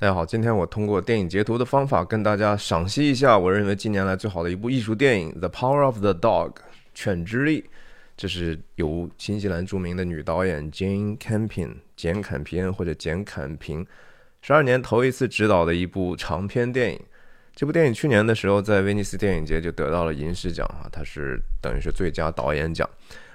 [0.00, 6.52] 大家好，今天我通过电影截图的方法跟大家赏析一下我认为近年来最好的一部艺术电影《The Power of the Dog》
[6.94, 7.68] 犬之力。
[8.16, 13.84] 这是由新西兰著名的女导演 Jane Campion 简坎皮恩或者简坎平
[14.40, 17.00] 十二年头一次执导的一部长篇电影。
[17.56, 22.88] 这部电影去年的时候在威尼斯电影节就得到了银狮奖啊，它是等于是最佳导演奖。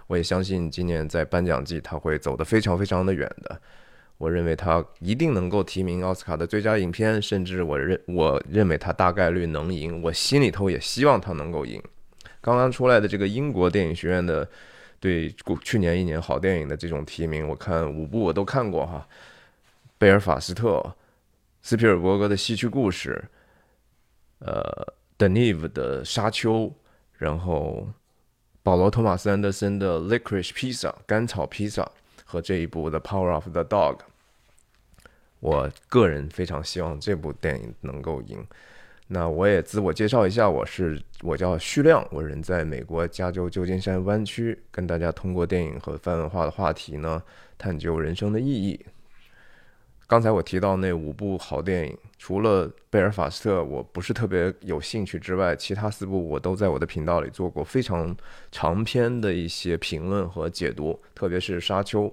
[0.07, 3.61] 我也相信今年在颁奖季它会走得非常非常的远的。
[4.23, 10.01] 我认为他一定能够提名奥斯卡的最佳影片，甚至我认我认为他大概率能赢。
[10.01, 11.83] 我心里头也希望他能够赢。
[12.39, 14.47] 刚刚出来的这个英国电影学院的
[14.97, 15.29] 对
[15.61, 19.05] 去年一年好电影的这种提名，我看五部我都看过哈，
[19.97, 20.77] 《贝尔法斯特》、
[21.61, 23.21] 斯皮尔伯格的《西区故事》、
[24.45, 26.59] 呃，德尼夫的《沙丘》，
[27.17, 27.85] 然后
[28.61, 31.85] 保罗·托马斯·安德森的《Licorice Pizza》甘草披萨
[32.23, 33.97] 和这一部《The Power of the Dog》。
[35.43, 38.41] 我个人非常希望这部电影能够赢。
[39.07, 47.21] 那我也自我介绍一下，我是我叫徐亮，我人在美国加州旧金山湾区，跟大家通过电影和泛文化的话题呢，
[47.57, 48.79] 探究人生的意义。
[50.07, 58.15] 刚才我提到那五部好电影，除了《贝尔法斯特》我不是特别有兴趣之外，其他四部我都在我的频道里做过非常
[58.49, 62.05] 长篇的一些评论和解读，特别是《沙丘》。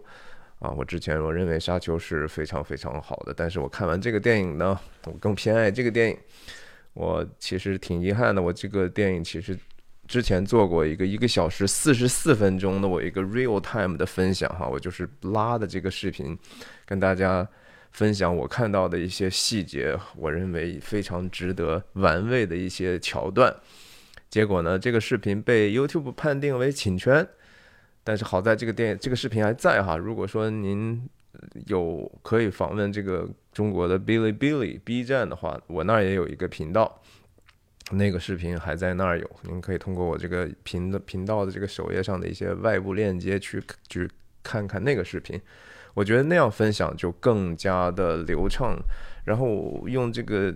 [0.60, 6.16] 啊，我之前我认为《沙丘》是非常非常好的，但是我看完这个电影呢，我更偏爱这个电影。
[6.92, 9.58] 我其实挺遗憾的，我这个电影其实
[10.06, 16.38] 之前做过一个一个小时四十四分钟的我一个 real time 的分享哈，我就是拉的这个视频，
[16.84, 17.48] 跟大家
[17.92, 23.54] 分享我看到的一些细节，我认为非常值得玩味的一些桥段。
[24.28, 27.26] 结果呢，这个视频被 YouTube 判定为侵权。
[28.02, 31.08] 但是好在这个电这个视频还在哈，如果说您
[31.66, 37.00] 有可以访问这个中国的哔哩哔哩 B 站的话，我那儿也有一个频道，
[37.90, 44.10] 那个视频还在那儿有，您可以通过我这个频的频道的这个首页上的一些外部链接去去
[44.42, 45.40] 看看那个视频，
[45.94, 48.76] 我觉得那样分享就更加的流畅，
[49.24, 50.54] 然后用这个。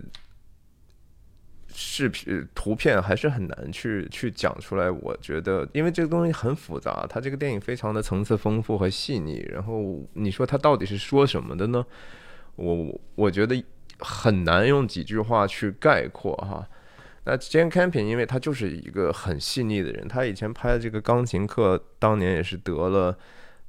[1.77, 4.89] 视频、图片还是很难去去讲出来。
[4.89, 9.45] 我觉得，因为这个东西很复杂，它这个电影非常的层次丰富和细腻。
[9.51, 11.85] 然后你说它到底是说什么的呢？
[12.55, 13.61] 我我觉得
[13.99, 16.65] 很难用几句话去概括哈。
[17.25, 23.17] 那 Jane Campion，因为他就是一个很细腻的人，他以前拍的这个钢琴课，当年也是得了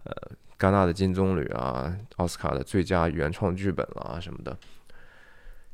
[0.05, 0.15] 呃
[0.59, 4.57] 戛纳的金棕榈啊，奥斯卡的最佳原创剧本啊什么的。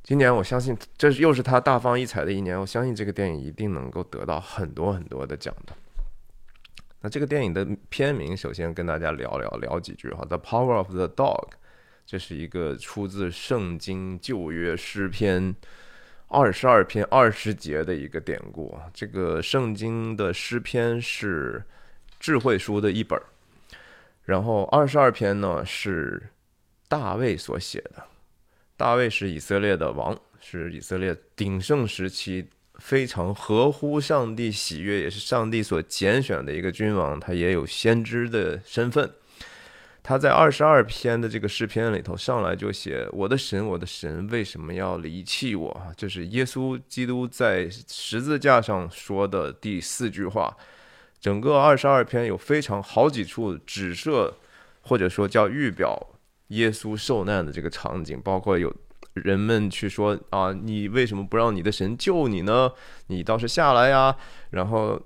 [0.03, 5.73] 今年我相信这又是他大放异彩的一年，我相信这个电影一定能够得到很多很多的奖的。
[7.01, 11.51] 那这个电影的片名，首先跟大家聊聊聊几句哈，《The Power of the Dog》，
[12.05, 15.55] 这是一个出自圣经旧约诗篇
[16.27, 18.77] 二十二篇二十节的一个典故。
[18.93, 21.65] 这个圣经的诗篇是
[22.19, 23.21] 智慧书的一本，
[24.25, 26.31] 然后二十二篇呢是
[26.89, 28.05] 大卫所写的。
[28.83, 32.49] 大卫是以色列的王，是以色列鼎盛时期
[32.81, 37.21] 非常合乎上帝喜悦，也是上帝所拣选的一个君王。
[37.21, 39.09] 他也有先知的身份。
[40.03, 50.57] 他在二十二篇的这个诗篇里头，上来就写：“我的神，我的神，为什么要离弃我？”这是耶稣基督在十字架上说的第四句话。
[51.21, 54.39] 整个二十二篇有非常好几处指涉，
[54.81, 56.09] 或者说叫预表。
[56.53, 58.75] 耶稣受难的这个场景，包括有
[59.15, 62.73] 人们去说啊，你为什么不让你的神救你呢？
[63.09, 64.17] 你倒是下来呀！
[64.51, 65.01] 然后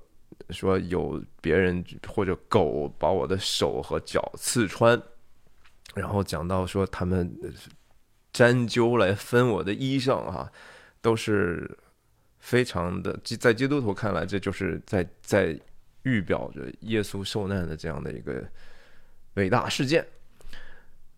[0.51, 5.01] 说有别人或者狗把我的手和脚刺穿，
[5.95, 7.37] 然后讲到说他们
[8.33, 10.51] 针灸来分我的衣裳啊，
[11.01, 11.79] 都是
[12.39, 15.59] 非常的，在基督徒看来，这就是在在
[16.03, 18.45] 预表着耶稣受难的这样的一个
[19.35, 20.07] 伟大事件。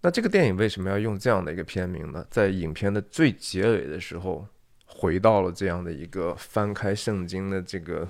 [0.01, 2.25] 那这个电影为什么要用这样的一个片名呢？
[2.31, 4.47] 在影片的最结尾的时候，
[4.87, 8.09] 回到了这样的一个翻开圣经的这个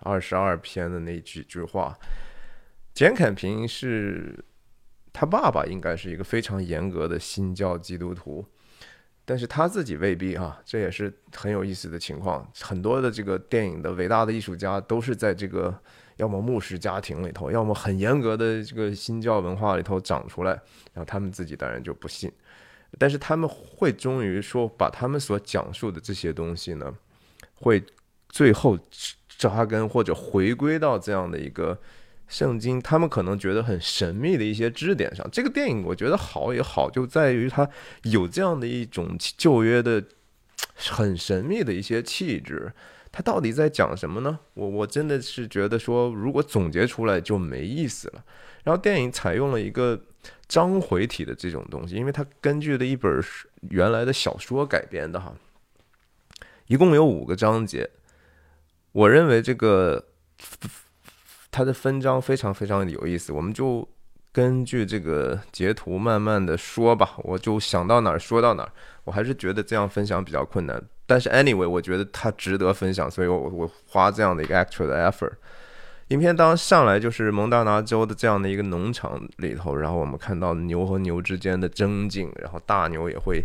[0.00, 1.98] 二十二篇的那几句话。
[2.92, 4.44] 简坎平是
[5.10, 8.44] 他爸爸，应该是一个非常严格的新教基督徒，
[9.24, 12.46] 但是他自己未必啊，这也是很有意思的情况。
[12.60, 15.80] 很多的这个电影的伟大的艺术家都是在这个。
[16.22, 20.52] 要么牧师家庭里头，要么很严格的这个新教文化里头长出来，
[20.94, 22.30] 然后他们自己当然就不信，
[22.96, 26.94] 但是他们会终于说把他们所讲述的这些东西呢，
[27.56, 27.82] 会
[28.28, 28.78] 最后
[29.36, 31.76] 扎根或者回归到这样的一个
[32.28, 35.28] 圣经，他们可能觉得很神秘的一些支点上。
[35.32, 37.68] 这个电影我觉得好也好，就在于它
[38.04, 40.04] 有这样的一种旧约的
[40.76, 42.72] 很神秘的一些气质。
[43.12, 44.38] 它到底在讲什么呢？
[44.54, 48.24] 我我真的是觉得说，如果总结出来就没意思了。
[48.64, 50.00] 然后电影采用了一个
[50.48, 53.22] 章回体的这种东西，因为它根据的一本
[53.68, 55.34] 原来的小说改编的哈，
[56.68, 57.90] 一共有五个章节。
[58.92, 60.06] 我认为这个
[61.50, 63.86] 它的分章非常非常有意思，我们就
[64.32, 67.10] 根据这个截图慢慢的说吧。
[67.18, 68.72] 我就想到哪儿说到哪儿，
[69.04, 70.82] 我还是觉得这样分享比较困难。
[71.06, 75.32] 但是 anyway，我觉得它值得分享，所以我我花这样的一个 actual effort。
[76.08, 83.44] 影片当上来就是蒙大拿州的这样的一个农场里头，然后我们看到牛和牛之间的争竞，然后大牛也会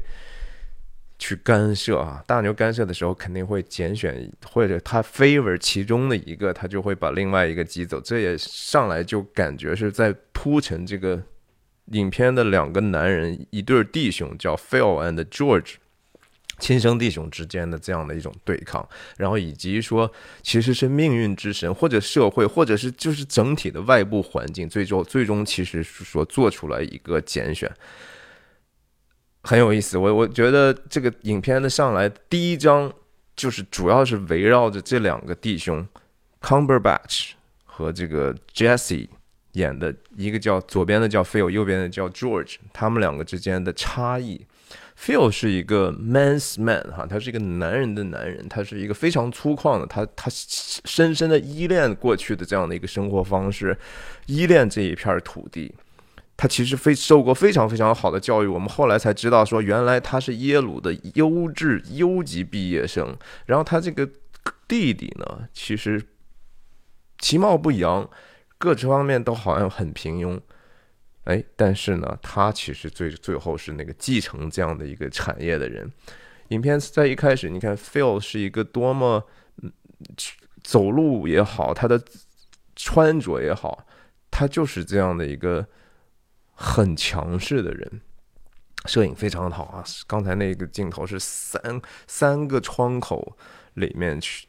[1.19, 2.23] 去干涉啊。
[2.25, 7.99] 大牛干涉的时候肯定会拣选或者他 favor 其中的一个，他就会把另外一个挤走。
[8.01, 11.21] 这也上来就感觉是在铺陈这个
[11.91, 15.75] 影片的两个男人，一对弟兄叫 Phil and George。
[16.59, 18.83] 亲生弟兄之间的这样的一种对抗，
[19.15, 20.11] 然后以及说，
[20.41, 27.71] 其实是命运之神或者社会，或者是就是整体的外部环境，最终最终其实是说做出来一个拣选，
[29.47, 29.97] 很有意思。
[29.97, 32.91] 我我觉得这个影片的上来第一章
[33.33, 35.87] 就是主要是围绕着这两个弟兄
[36.41, 37.31] ，Cumberbatch
[37.63, 39.07] 和这个 Jesse
[39.53, 44.45] 演的一个叫左边的叫 Phil，右边的叫 George，他们两个之间的差异。
[44.99, 53.77] Phil 是一个 man's man 哈，他是一个男人的男人，他是一个非常粗犷的，他他深深的依恋过去的这样的一个生活方式，
[54.25, 55.73] 依恋这一片土地。
[56.37, 63.17] 他其实非受过非常非常好的教育，我们后来才知道说，原来他是耶鲁的优质优级毕业生。
[63.47, 64.07] 然后他这个
[64.67, 66.01] 弟弟呢，其实
[67.17, 68.07] 其貌不扬，
[68.59, 70.39] 各方面都好像很平庸。
[71.23, 75.91] 哎，但是呢，他其实最最后是那个继承这样的一个产业的人。
[76.49, 79.25] 影片在一开始，你看 Phil 是一个多么
[80.63, 82.01] 走路也好，他的
[82.75, 83.85] 穿着也好，
[84.31, 85.67] 他就是这样的一个
[86.57, 88.01] 很强势的人。
[88.85, 93.37] 摄影非常好啊，刚才那个镜头是三三个窗口
[93.75, 94.45] 里面去。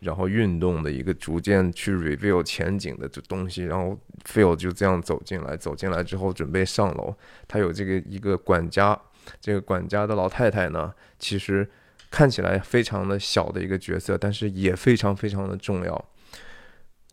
[0.00, 7.16] 然后运动的一个逐渐去 reveal 前景的这东西，然后 Phil 就这样走进来，走进来之后准备上楼，
[7.48, 9.00] 他有这个一个管家，
[9.40, 11.66] 这个管家的老太太呢，其实
[12.10, 16.04] 看起来非常的小的一个角色，但是也非常非常的重要。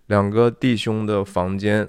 [0.08, 1.88] 两个弟兄的房间，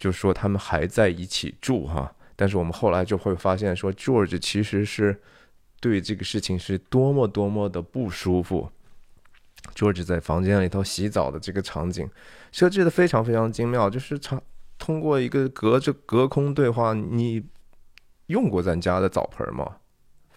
[0.00, 5.20] 就说他们还在一起住哈，但是我们后来就会发现说，George 其实是
[5.78, 8.72] 对这个事情是多么多么的不舒服。
[9.74, 12.08] George 在房间里头洗澡的这个场景
[12.50, 14.40] 设置的非常非常精妙，就是他
[14.78, 17.44] 通过一个隔着隔空对话，你
[18.28, 19.76] 用过咱家的澡盆吗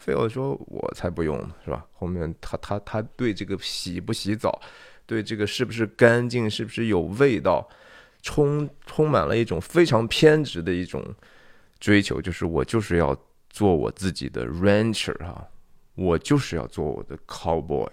[0.03, 4.61] ？Phil 说：“我才不用呢，是吧？”后面他他他对这个洗不洗澡，
[5.05, 7.65] 对这个是不是干净，是不是有味道，
[8.23, 11.05] 充充满了一种非常偏执的一种
[11.79, 13.15] 追求，就是我就是要
[13.49, 15.47] 做我自己的 rancher 哈，
[15.93, 17.87] 我就是要做我的 cowboy。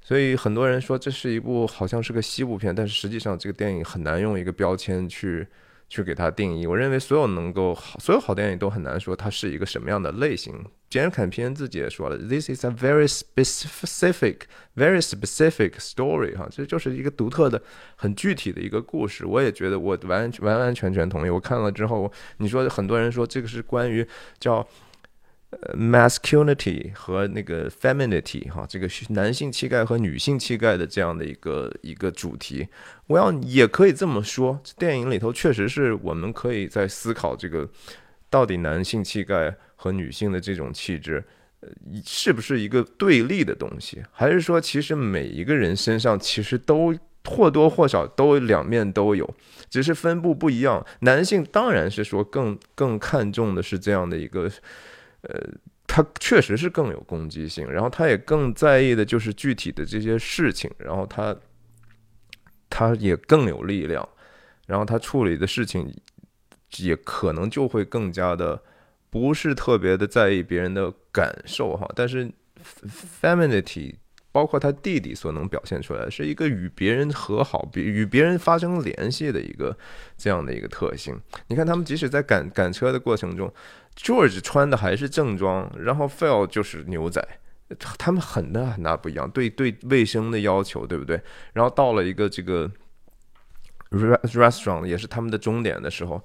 [0.00, 5.44] 所以很多人说这是一部好像是个西部片，但是实际上这个电影很难用一个标签去
[5.88, 6.66] 去给它定义。
[6.66, 10.54] 我认为所有能够好所有好电影都很难说它是一个什么样的类型。
[10.88, 14.42] 杰恩·坎皮恩自己也说了，This is a very specific,
[14.76, 17.60] very specific story，哈，这就是一个独特的、
[17.96, 19.26] 很具体的一个故事。
[19.26, 21.30] 我也觉得我完完完全全同意。
[21.30, 24.06] 我看了之后，你说很多人说这个是关于
[24.38, 24.66] 叫。
[25.74, 32.66] Masculinity 和那个 femininity 哈，这个男性气概和女性气概的这样的一个一个主题，
[33.06, 37.68] 我要也可以这么说，电影里头确实是我们可以在思考这个
[38.28, 41.24] 到底男性气概和女性的这种气质，
[41.60, 41.68] 呃，
[42.04, 46.94] 是不是一个对立的东西，还是说其实每一个人身上其实都
[47.24, 49.34] 或多或少都两面都有，
[49.70, 50.84] 只是分布不一样。
[51.00, 54.50] 男性当然是说更更看重的是这样的一个。
[55.28, 55.40] 呃，
[55.86, 61.36] 他确实是更有攻击性，然后他也更在意的就是具体的这些事情，然后他
[62.68, 64.08] 他也更有力量，
[64.66, 65.92] 然后他处理的事情
[66.78, 68.62] 也可能就会更加的
[69.10, 72.30] 不是特别的在意别人的感受哈，但是
[73.22, 73.94] femininity。
[74.32, 79.74] 包括他弟弟所能表现出来，是一个与别人和好、比与别人发生联系的一个
[80.18, 81.18] 这样的一个特性。
[81.46, 83.50] 你看，他们即使在赶赶车的过程中
[83.96, 87.26] ，George 穿的还是正装，然后 Phil 就是牛仔，
[87.98, 89.30] 他们很大很大不一样。
[89.30, 91.20] 对对，卫生的要求，对不对？
[91.52, 92.70] 然后到了一个这个
[93.90, 96.22] restaurant 也是他们的终点的时候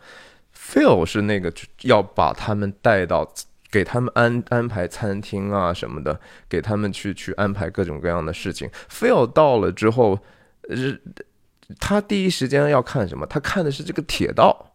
[0.55, 1.51] ，Phil 是那个
[1.81, 3.33] 要把他们带到，
[3.71, 8.69] 给他们安安排餐厅啊什么的，给他们去去安排各种各样的事情。
[8.89, 10.19] Phil 到了之后，
[10.69, 10.75] 呃，
[11.79, 13.25] 他第一时间要看什么？
[13.25, 14.73] 他看的是这个铁道，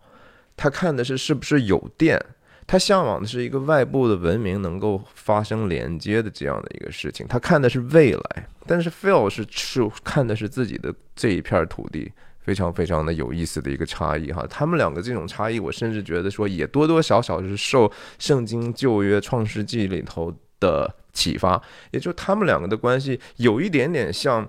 [0.56, 2.24] 他看的是是不是有电。
[2.66, 14.44] 他向往的是一个外部的文明能够发生连接的这样的一个事情，他看的是未来，但是 Phil 是是看的是自己的这一片土地，非常非常的有意思的一个差异哈。
[14.50, 24.44] 他们两个这种差异，我甚至觉得说也多多少少是受圣经旧约创世纪里头的启发，也就他们两个的关系有一点点像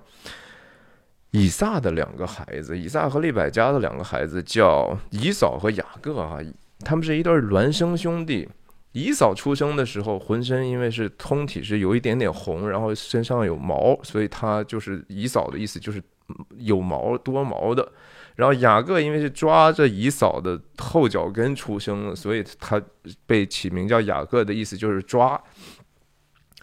[1.30, 6.40] 以撒的两个孩子，以撒和利百加的两个孩子叫以扫和雅各啊。
[6.80, 8.48] 他们是一对孪生兄弟。
[8.92, 16.02] 姨嫂出生的时候，浑身因为是通体是有一点点红，然后身上有毛，所以他就是姨嫂的意思，就是
[16.56, 17.86] 有毛多毛的。
[18.34, 22.80] 然后雅各因为是抓着姨嫂的后脚跟出生，所以他
[23.26, 25.40] 被起名叫雅各的意思就是抓。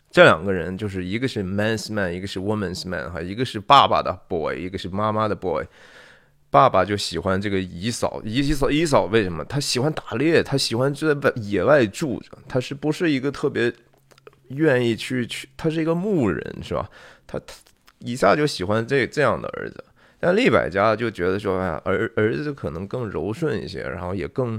[0.10, 5.64] 这两个人就是一个是 man's man，一个是 woman's man，哈，一个是爸爸的 boy，一个是妈妈的 boy。
[6.56, 9.44] 爸爸就喜欢这个姨嫂，姨嫂姨嫂为什么？
[9.44, 13.74] 他喜欢打猎，他喜欢就在野外住着，他是不是一个特别
[14.48, 15.50] 愿意去去？
[15.58, 16.90] 他是一个牧人，是吧？
[17.28, 17.54] 他他
[18.00, 19.84] 以撒就喜欢这这样的儿子，
[20.18, 24.58] 但利百家就觉得说，哎呀，儿儿子可能更柔顺一些，然后也更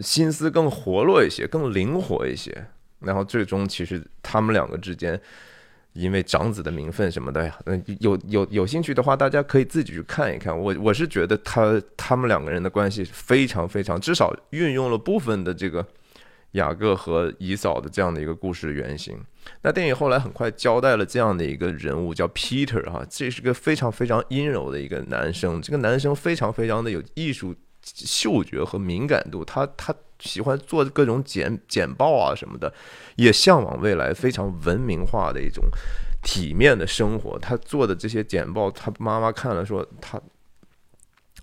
[0.00, 2.66] 心思更活络一些，更灵活一些，
[3.00, 5.20] 然后最终其实他们两个之间。
[5.98, 10.56] 因为长子的名分什么的呀，嗯，有有有兴趣的话，大家可以自己去看一看。
[10.56, 15.84] 我我是觉得他他们两个人的关系非常非常，至少运用了部分的这个
[16.52, 19.18] 雅各和以扫的这样的一个故事原型。
[19.62, 25.60] 那电影后来很快交代了这样的一个人物，叫 Peter 哈，这是个非常非常阴柔的一个男生。
[25.60, 29.92] 这个男生非常非常的有艺术嗅觉和敏感度，他他。
[30.20, 32.72] 喜欢做各种简简报啊什么的，
[33.16, 35.64] 也向往未来非常文明化的一种
[36.22, 37.38] 体面的生活。
[37.38, 40.20] 他做的这些简报，他妈妈看了说，他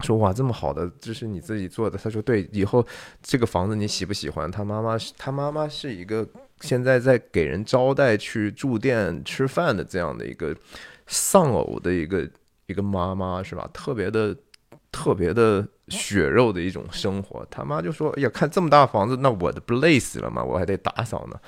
[0.02, 1.98] 说哇这么好的，这是你自己做的。
[1.98, 2.86] 他说对，以后
[3.22, 4.50] 这个房子你喜不喜欢？
[4.50, 6.28] 他妈妈是他妈妈是一个
[6.62, 10.56] 现在在给人招待去住店吃饭的这样的一个
[11.08, 12.30] 丧偶的一个
[12.66, 13.70] 一个妈妈是吧？
[13.74, 14.36] 特别的。
[14.92, 20.44] 特别的血肉的一种生活，他妈就说：“哎呀，看这么大房子，那我的不累死了吗？
[20.44, 21.40] 我还得打扫呢。”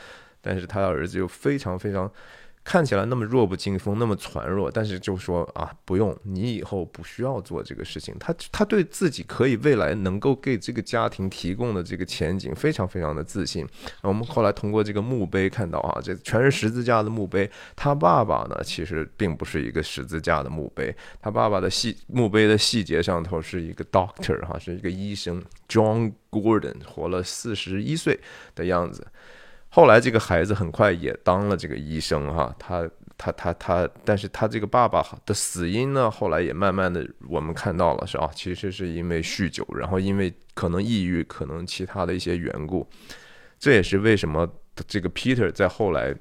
[0.41, 2.11] 但是他儿子又非常非常。
[2.67, 8.13] 看起来那么弱不禁风，那么孱弱，但是就说啊，不用，你以后不需要做这个事情。
[8.19, 13.65] 他他对自己可以未来能够给这个家庭提供的这个前景非常非常的自信。
[14.01, 17.49] 我们后来通过这个墓碑看到啊，这全是十字架的墓碑。
[17.73, 28.19] 他爸爸呢，其实并不是一个十字架的墓碑，他爸爸的细墓碑的细节上头是一个 doctor 哈，是一个医生 John Gordon，活了四十一岁
[28.55, 29.07] 的样子。
[29.77, 42.89] 后来这个孩子很快也当了这个医生哈，他他他他，但是他这个爸爸的死因呢，后来也慢慢的我们看到了是啊，其实是因为酗酒，然后因为可能抑郁，可能其他的一些缘故，
[43.59, 44.51] 这也是为什么
[44.87, 46.11] 这个 Peter 在后来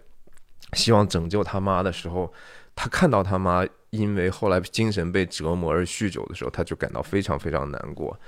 [0.74, 2.30] 希望拯救他妈的时候，
[2.74, 8.20] 他看到他妈因为后来精神被折磨而酗酒的时候，他就感到非常非常难过。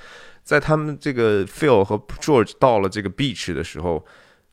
[0.42, 4.02] 在他们这个 Phil 和 George 到了这个 beach 的时候。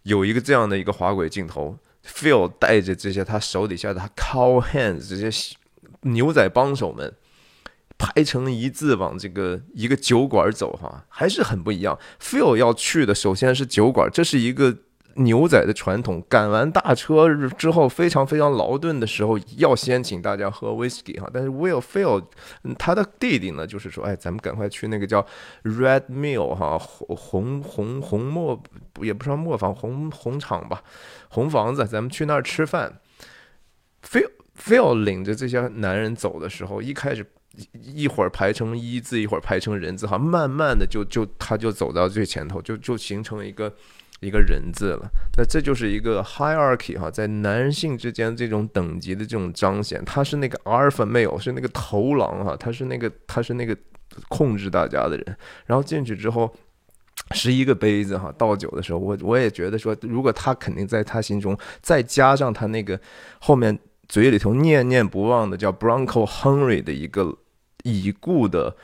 [0.05, 5.55] 有一个这样的一个滑轨镜头，Phil 带着这些他手底下的 cow hands 这些
[6.01, 7.13] 牛仔帮手们
[7.97, 12.00] 排成一字往这个一个酒馆走，哈，还是很不一样。
[12.21, 14.77] Phil 要去的首先是酒馆，这是一个。
[15.17, 21.29] 牛仔的传统，赶完大车之后非常非常劳顿的时候，要先请大家喝 whisky 哈。
[21.34, 22.22] 但是 Will Phil
[22.77, 25.25] 他的弟弟呢，就是说，哎，咱们赶快去那个叫
[25.63, 28.62] Red Mill 哈，红红红红磨
[29.01, 30.84] 也不算磨坊红红厂吧，
[31.29, 33.00] 红房子，咱们去那儿吃饭。
[34.05, 34.29] Phil
[34.62, 37.25] Phil 领着这些男人走的时候，一开始
[37.72, 43.74] 一会儿排成一字，一会儿排成人字哈，慢慢的就就他就走到最前头，就就形成一个。
[44.25, 53.77] 一个人字了，那这就是一个 hierarchy 哈，在男性之间这种等级的这种彰显，他是那个 alpha male，是那个头狼哈，他是那个他是那个
[54.27, 55.38] 控制大家的人。
[55.67, 56.51] 然后进去之后，
[57.36, 63.00] 十一个杯子哈，倒酒的时候，我我也觉得说，如果他肯定在他心中，再加上他那个
[63.39, 63.77] 后面
[64.08, 67.38] 嘴里头念念不忘的叫 Bronco Henry 的一个
[67.84, 68.75] 已故的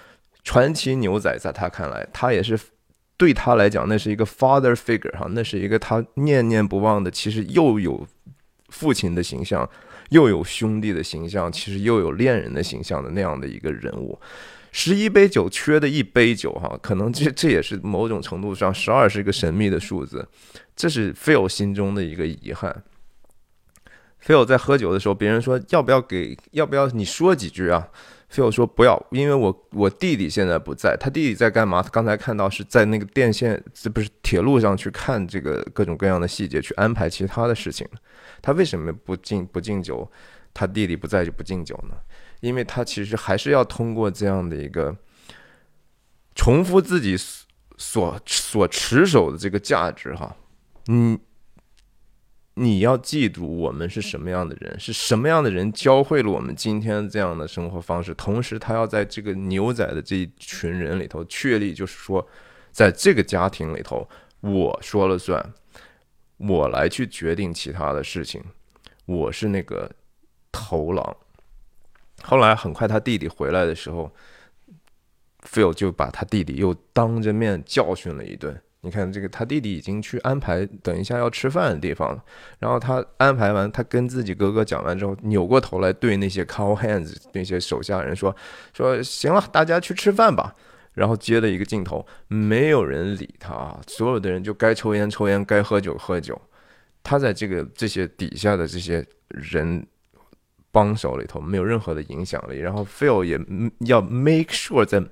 [0.43, 2.59] 传奇牛仔，在他看来，他也是。
[3.21, 7.11] 对他来讲，那是一个 father figure 哈，那是一个他念念不忘的。
[7.11, 8.07] 其实又有
[8.69, 9.69] 父亲的形象，
[10.09, 14.19] 又有兄弟的形象，其实又有恋人的形象的那样的一个人物。
[14.71, 20.27] 十一杯酒缺的一杯酒哈，可能这这也是某种程度上，十二是一个神秘的数字，
[20.75, 22.83] 这是 Phil 心中的一个遗憾。
[24.25, 27.87] Phil 在喝酒的时候，别人说要不要给，要不要你说几句啊
[28.31, 31.81] ？Phil 说不要，因为我我弟弟现在不在，他弟弟在干嘛？
[31.81, 37.87] 他刚才看到是在那个电线，这不是铁路上去看这个各种各样的细节，去安排其他的事情。
[38.41, 40.09] 他为什么不敬不敬酒？
[40.53, 41.95] 他弟弟不在就不敬酒呢？
[42.41, 44.95] 因为他其实还是要通过这样的一个
[46.35, 47.15] 重复自己
[47.77, 50.35] 所所持守的这个价值哈，
[50.87, 51.17] 嗯，
[52.55, 58.13] 你要记住我们是什么样的人，是什么样的人教会了我们今天这样的生活方式。
[58.13, 62.27] 同时，他要在这个牛仔的这一群人里头确立，就是说，
[62.71, 64.07] 在这个家庭里头，
[64.41, 65.53] 我说了算，
[66.37, 68.43] 我来去决定其他的事情，
[69.05, 69.89] 我是那个
[70.51, 71.15] 头狼。
[72.21, 74.13] 后来很快，他弟弟回来的时候
[75.43, 78.61] ，Phil 就把他弟弟又当着面教训了一顿。
[78.81, 82.23] 你看，这个他弟弟已经去安排等一下要吃饭的地方了。
[82.59, 88.35] 然后他安排完，他跟自己哥哥讲完之后，扭过头来对那些 call hands 那些手下人说
[88.73, 90.53] ：“说行了，大家去吃饭吧。”
[90.93, 96.39] 然后接了一个镜头，没有人理他啊，所有的人就该抽烟抽烟，该喝酒喝酒。
[97.03, 99.85] 他在这个这些底下的这些人。
[100.73, 103.37] 帮手里头没有任何的影响力，然后 Phil 也
[103.79, 105.03] 要 make sure 在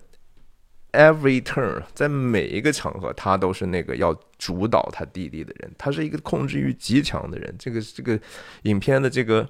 [0.91, 7.53] every turn，在每一个场合，他都是那个要主导他弟弟的人，他是一个控制欲极强的人。
[7.58, 8.19] 这个这个
[8.63, 9.48] 影片的这个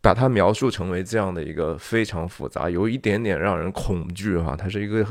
[0.00, 5.06] 把他描述成为这样的一个非常复杂，有一点点让人恐惧哈，他是一个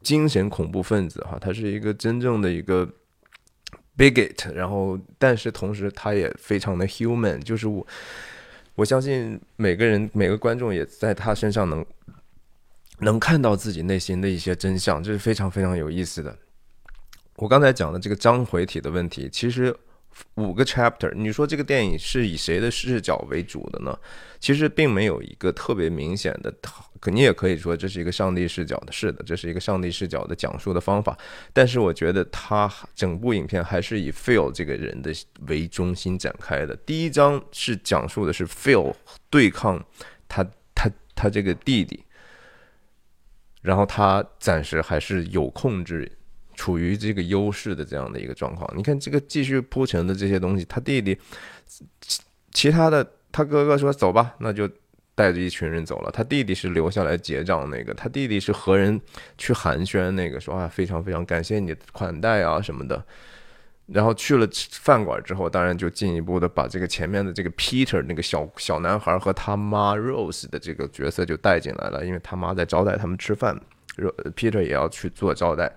[0.00, 2.88] 精神恐怖分子哈，他是一个真正的一个
[3.96, 7.86] bigot，然后但是同时他也非常的 human，就是我。
[8.74, 11.84] 我相信每个人、每个观众也在他身上能
[13.02, 16.36] 能看到自己内心的一些真相，这是非常非常有意思的。
[17.36, 19.76] 我刚才讲的这个章回体的问题，其实。
[20.34, 23.98] 五个 chapter，你说这个电影是以谁的视角为主的呢？
[24.38, 26.52] 其实并没有一个特别明显的，
[27.00, 31.16] 可你也可以说这是一个上帝视角的，是的，这是一个上帝视角的讲述的方法。
[31.54, 35.10] 但是我觉得他整部影片还是以 Phil 这个人的
[35.48, 36.76] 为中心展开的。
[36.76, 38.94] 第一章是讲述的是 Phil
[39.30, 39.82] 对抗
[40.28, 42.04] 他他他这个弟弟，
[43.62, 46.12] 然后他暂时还是有控制。
[46.54, 51.18] 处于这个优势的这样的一个状况，你看这个继续铺陈的这些东西，他弟弟，
[51.98, 52.22] 其
[52.52, 54.68] 其他的他哥哥说走吧，那就
[55.14, 56.10] 带着一群人走了。
[56.10, 59.00] 他弟弟是留下来结账那个，他弟弟是和人
[59.38, 63.02] 去寒暄那个，说啊非常非常感谢你的款待啊什么的。
[63.86, 73.60] 然后去了饭馆之后，当然就进一步的把这个前面的这个 Peter 那个小小男孩和他妈 Rose 的这个角色就带进来了，因为他妈在招待他们吃饭
[74.36, 75.70] ，Peter 也要去做招待。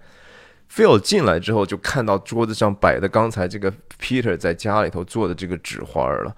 [0.72, 6.36] Phil 进来之后，就看到桌子上摆的刚才这个 Peter 在家里头做的这个纸花了。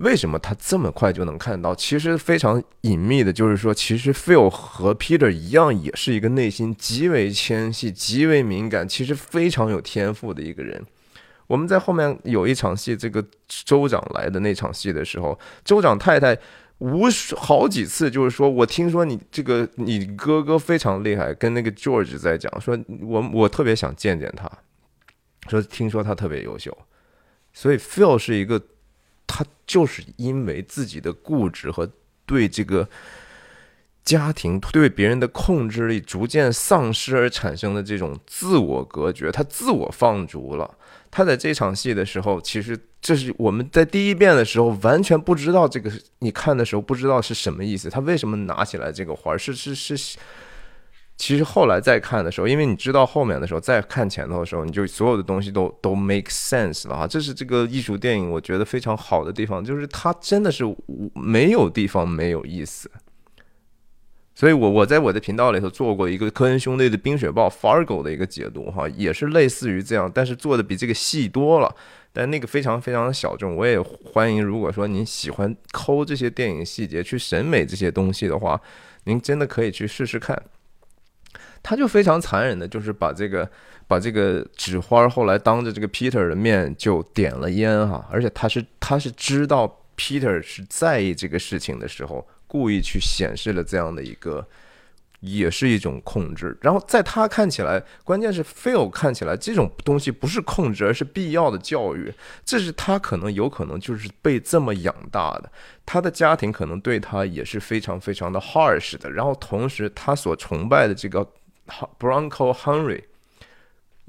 [0.00, 1.74] 为什么他这么快就能看到？
[1.74, 10.84] 其实非常隐秘的，就是说，其实 Phil 和 Peter 一样，也是一个内心极为纤细、极为敏感，其实非常有天赋的一个人。
[11.46, 16.36] 我们在后面有一场戏，这个州长来的那场戏的时候，州长太太。
[16.80, 24.50] 无数好几次，就是说我听说你这个你哥哥非常厉害，跟那个 George 在讲，说我我特别想见见他，
[25.50, 26.74] 说听说他特别优秀，
[27.52, 28.58] 所以 Phil 是一个，
[29.32, 31.88] 他就是因为自己的固执和
[32.26, 32.88] 对这个
[34.04, 40.76] 家庭对别人的控制力逐渐丧失而产生的这种自我隔绝，他自我放逐了。
[41.12, 47.88] 他在这场戏的时候，其实这是我们在第一遍的时候完全不知道这个，你看的时候不知道是什么意思。
[47.88, 49.36] 他为什么拿起来这个花？
[49.36, 50.18] 是是是，
[51.20, 57.06] 其实后来再看的时候，因为你知道后面的时候，再看前头的时候，你就所有的东西都都 make sense 了哈。
[57.06, 60.64] 这是这个艺术电影我觉得非常好的地方，就是它真的是
[61.14, 62.90] 没有地方没有意思。
[64.34, 71.76] 所以，我我在我的频道里头做过一个科恩兄弟的《冰雪暴》Fargo 的一个解读，哈，也是类似于这样，但是做的比这个细多了，
[72.14, 73.54] 但那个非常非常的小众。
[73.54, 78.58] 我也欢迎，如果说您喜欢抠这些电影细节，去审美这些东西的话，
[79.04, 80.42] 您真的可以去试试看。
[81.62, 83.50] 他就非常残忍的，就是把这个
[83.86, 92.26] 把这个纸花后来当着这个 Peter 的面就点了烟，哈，而且他是他是知道 Peter 是在意这个事情的时候。
[92.52, 94.44] 故意去显示了这样的一个
[95.20, 96.58] 也是一种控制。
[96.60, 102.12] 然后在他看起来，关键是 Phil 看起来这种东西不是控制，而是必要的教育。
[102.44, 105.52] 这是他可能有可能就是被这么养大的，
[105.86, 109.08] 他的家庭可能对他也是非常非常的 harsh 的。
[109.12, 111.24] 然后同时他所崇拜的这个
[111.98, 113.04] Bronco Henry。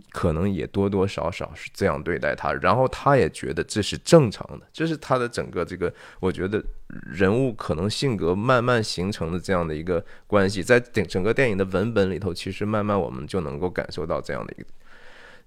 [0.10, 14.67] 可能也多多少少是这样对待他，然后他也觉得这是正常的，这是他的整个这个，我觉得人物可能性格慢慢形成的这样的一个关系，在整整个电影的文本里头，其实慢慢我们就能够感受到这样的一个，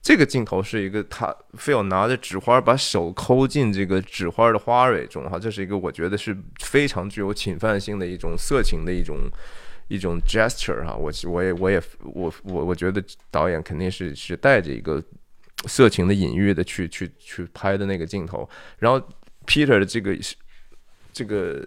[0.01, 9.19] 这个镜头是一个他非要拿着纸花把手抠进这个纸花的花蕊中哈，这是一个我觉得是非常具有侵犯性的一种色情的一种。
[9.89, 15.03] 一种 gesture 哈，我我也我也我我我觉得导演肯定是是带着一个
[15.67, 18.99] 色情的隐喻的去去去拍的那个镜头，然后
[19.47, 20.17] Peter 的这个
[21.13, 21.67] 这个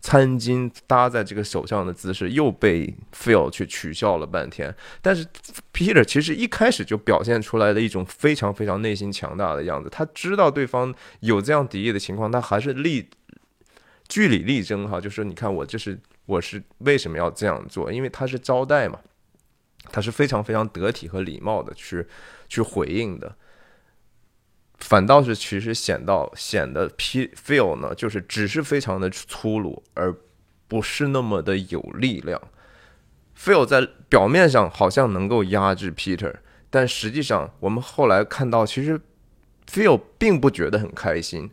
[0.00, 5.26] 餐巾搭在这个手上的姿势又被 Phil 去取笑了半天，但是
[5.72, 13.08] Peter 其实一开始就表现出来的一种非常非常内心强大的样子，他知道对方有这样敌意的情况，他还是力
[14.06, 15.98] 据理力争哈，就是你看我这是。
[16.26, 17.92] 我是为什么要这样做？
[17.92, 18.98] 因为他是招待嘛，
[19.92, 22.06] 他是非常非常得体和礼貌的去
[22.48, 23.36] 去回应的。
[24.78, 30.14] 反倒是其实显到显得 P feel 呢，就是只是非常的粗鲁，而
[30.66, 32.40] 不是那么的有力量。
[33.38, 36.34] feel 在表面上好像能够压制 Peter，
[36.70, 39.00] 但实际上我们后来看到，其实
[39.70, 41.50] feel 并不觉得很开心。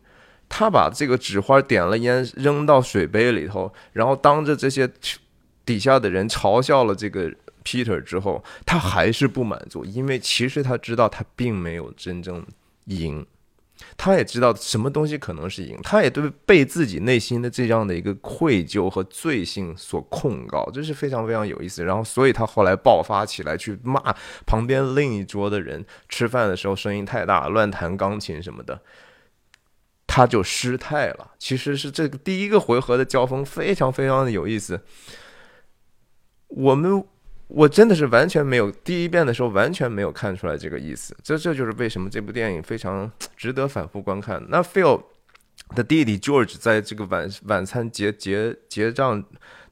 [0.54, 4.88] 他把这个纸花点了烟，扔到水杯里头，然后当着这些
[5.66, 7.32] 底下的人嘲笑了这个
[7.64, 12.46] Peter 之后，他还是不满足，因为其实他知道他并没有真正
[12.88, 13.26] 赢，
[13.96, 21.82] 他也知道什么东西可能是赢，他也对被自己内心的这样的一个愧疚和罪性所控告，这是非常非常有意思。
[21.86, 24.14] 然后，所以他后来爆发起来，去骂
[24.46, 28.82] 旁边另一桌的人，吃饭的时候声音太大，乱弹钢琴什么的。
[30.12, 31.32] 他就失态了。
[31.39, 34.78] 其实是这个第一个回合的交锋非常非常的有意思。
[36.50, 37.02] 我们
[37.47, 41.15] 我真的是完全没有第一遍的时候完全没有看出来这个意思。
[41.24, 44.45] 这这就是为什么这部电影非常值得反复观看。
[44.50, 45.02] 那 Phil
[45.74, 49.24] 的弟弟 George 在这个晚晚餐结结结账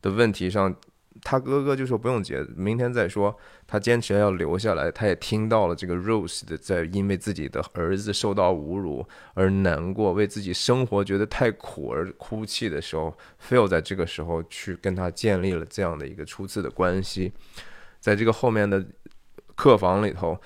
[0.01, 0.73] 的问题上。
[1.21, 3.35] 他哥哥就说不用结，明天再说。
[3.67, 4.89] 他坚持要留下来。
[4.91, 13.15] 他也听到了这个 Rose 的在因为自己的儿子受到侮辱而难过，为自己生活觉得太苦而哭泣的时候
[13.47, 17.31] ，Phil 在这个时候去跟他建立了这样的一个初次的关系。
[17.99, 18.83] 在这个后面的
[19.55, 20.39] 客房里头，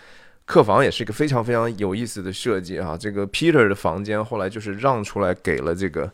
[0.46, 2.98] 客房也是一个非常非常有意思的设计啊。
[2.98, 6.12] 这个 Peter 的房间后来就是让出来给了这个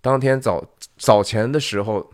[0.00, 0.64] 当天早
[0.96, 2.10] 早前的时候。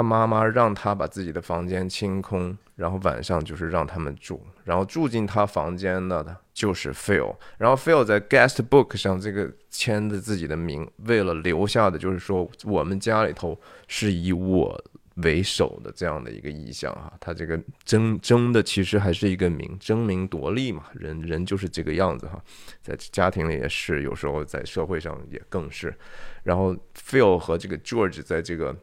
[0.00, 14.82] 他妈妈让他把自己的房间清空，然后晚上就是让他们住，然后住进他房间的就是 Phil，然后 Phil 在 guest book 上这个签的自己的名，为了留下的就是说我们家里头是以我
[15.16, 22.42] 为首的这样的一个意向啊，他这个争争的其实还是一个名，争名夺利嘛，人人就是这个样子哈，
[22.80, 25.94] 在家庭里也是，有时候在社会上也更是，
[26.42, 28.74] 然后 Phil 和这个 George 在这个。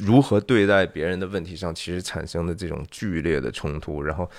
[0.00, 4.02] 如何对待别人的问题上，其实产生的这种剧烈的冲突。
[4.02, 4.30] 然后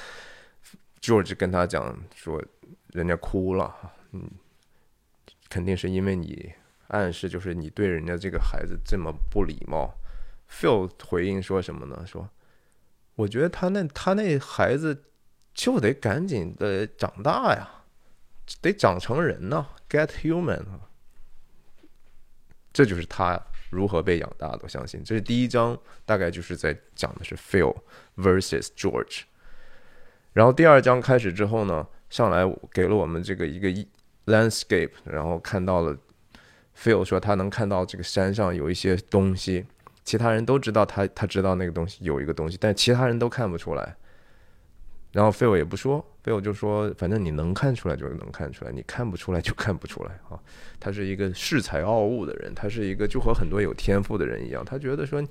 [1.02, 2.44] ，George 跟他讲说
[2.94, 3.76] ：“人家哭了，
[4.12, 4.30] 嗯，
[5.50, 6.54] 肯定是因为你
[6.88, 9.94] 暗示，就是你对人家这个孩子这么不礼貌。
[10.50, 12.06] ”Phil 回应说什么呢？
[12.08, 12.30] 说
[13.16, 15.04] ：“我觉得他那他那孩子
[15.54, 17.84] 就得赶紧的长大呀，
[18.62, 20.90] 得长成人呢，get human 啊。”
[22.74, 23.40] 这就是他。
[23.70, 24.60] 如何被养大的？
[24.64, 27.76] 我相信这是第一章，大概就是在讲的是 Phil
[28.18, 29.22] versus George。
[30.34, 33.70] 然后第二章开始之后呢，上来给了我们这个一个
[34.26, 35.98] landscape，然后看到了
[36.78, 39.66] Phil 说他能看到这个山上有一些东西，
[40.04, 43.96] 其他人都知道他他知道那个东西有一个东西，但其他人都看不出来。
[45.12, 50.40] 然后 Phil 也不说，Phil 就说：“反正你能看出来就能看出来，你看不出来就看不出来啊。”
[50.80, 55.24] 他是一个恃才傲物的人，他是一个就和很多有天赋的人一样，他觉得说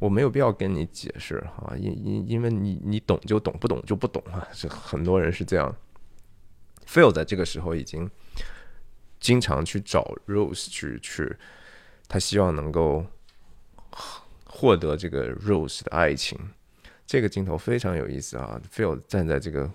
[0.00, 4.44] 我没有必要跟你解释啊，因因因为你你懂就懂，不懂就不懂啊。
[4.52, 5.72] 这很多人是这样。
[6.84, 8.10] Phil 在这个时候已经
[9.20, 11.36] 经常去找 Rose 去去，
[12.08, 13.06] 他希望能够
[14.44, 16.36] 获得这个 Rose 的爱情。
[17.10, 19.68] 这个镜头非常有意思啊！Phil 站在这个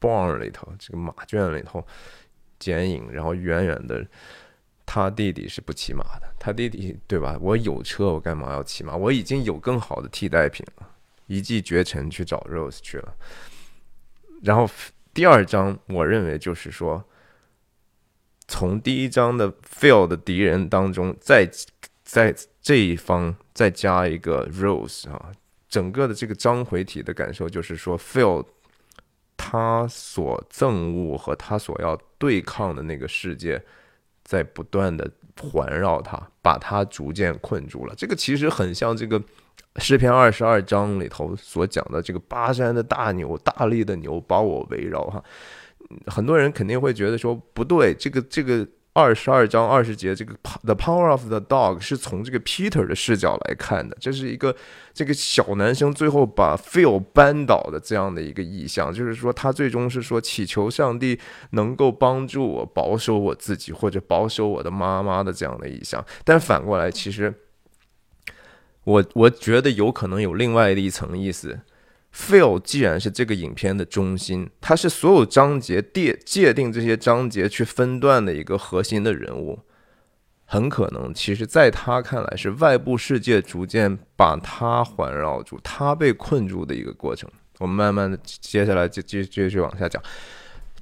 [0.00, 1.84] barn 里头，这个马圈里头
[2.60, 4.06] 剪影，然后远远的
[4.86, 7.36] 他弟弟是不骑马的，他弟弟对吧？
[7.40, 8.94] 我有车，我干嘛要骑马？
[8.94, 10.88] 我已经有更好的替代品了，
[11.26, 13.12] 一骑绝尘去找 Rose 去了。
[14.44, 14.70] 然后
[15.12, 17.04] 第二章，我认为就是说，
[18.46, 21.50] 从第一章的 Phil 的敌人当中，再
[22.04, 25.32] 在这一方再加一个 Rose 啊，
[25.68, 28.44] 整个的这个章回体的感受就是说，Phil
[29.36, 33.62] 他所憎恶和他所要对抗的那个世界。
[34.24, 37.94] 在不断的环绕他，把他逐渐困住了。
[37.96, 39.18] 这个其实很像这个
[39.76, 45.24] 诗篇二十二章里头所讲的这个巴山的大牛、大力的牛把我围绕哈。
[46.08, 48.68] 很多人肯定会觉得说不对，这个这个。
[48.98, 50.34] 二十二章二十节，这个
[50.64, 54.56] The Power of the Dog 是从这个 Peter 的视角来看的，这是一个
[54.92, 61.16] 这个小男生最后把 Phil 扳倒的这样的一个意象，就是说他最终是说祈求上帝
[61.50, 66.04] 能够帮助我保守我自己或者保守我的妈妈的这样的意象。
[66.24, 67.32] 但反过来，其实
[68.82, 71.60] 我我觉得有可能有另外的一层意思。
[72.18, 79.60] Phil 既然是这个影片的中心，他是所有章节界界定这些章节去分段的一个核心的人物，
[80.44, 87.30] 很可能其实在他看来是外部世界逐渐把他环绕住，他被困住的一个过程。
[87.58, 90.02] 我们慢慢的接下来就继继续往下讲。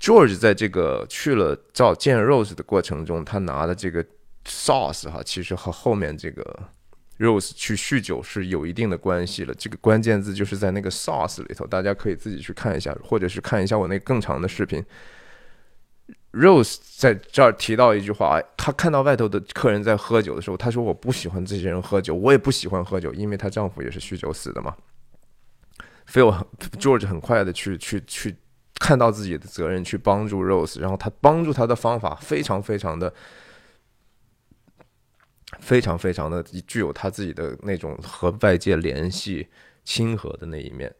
[0.01, 4.03] George 在这个去了找见 Rose 的过程中，他拿的这个
[4.47, 6.71] sauce 哈，其实和后面这个。
[7.19, 14.85] Rose 去酗酒是有一定的关系了，这个关键字就是在那个 sauce 里头，大家可以自己去看一下，或者是看一下我那更长的视频。
[16.33, 24.77] Rose 在这儿提到一句话，她看到外头的客人在喝酒的时候，她说：“我不喜欢这些人喝酒，我也不喜欢喝酒，因为她丈夫也是酗酒死的嘛。”
[26.07, 26.47] Phil
[26.79, 28.37] George 很快的去去去
[28.79, 33.11] 看到自己的责任，去帮助 Rose，然后他帮助他的方法非常非常的。
[35.61, 39.47] 非常非常的具有他自己的那种和外界联系
[39.85, 40.93] 亲和的那一面，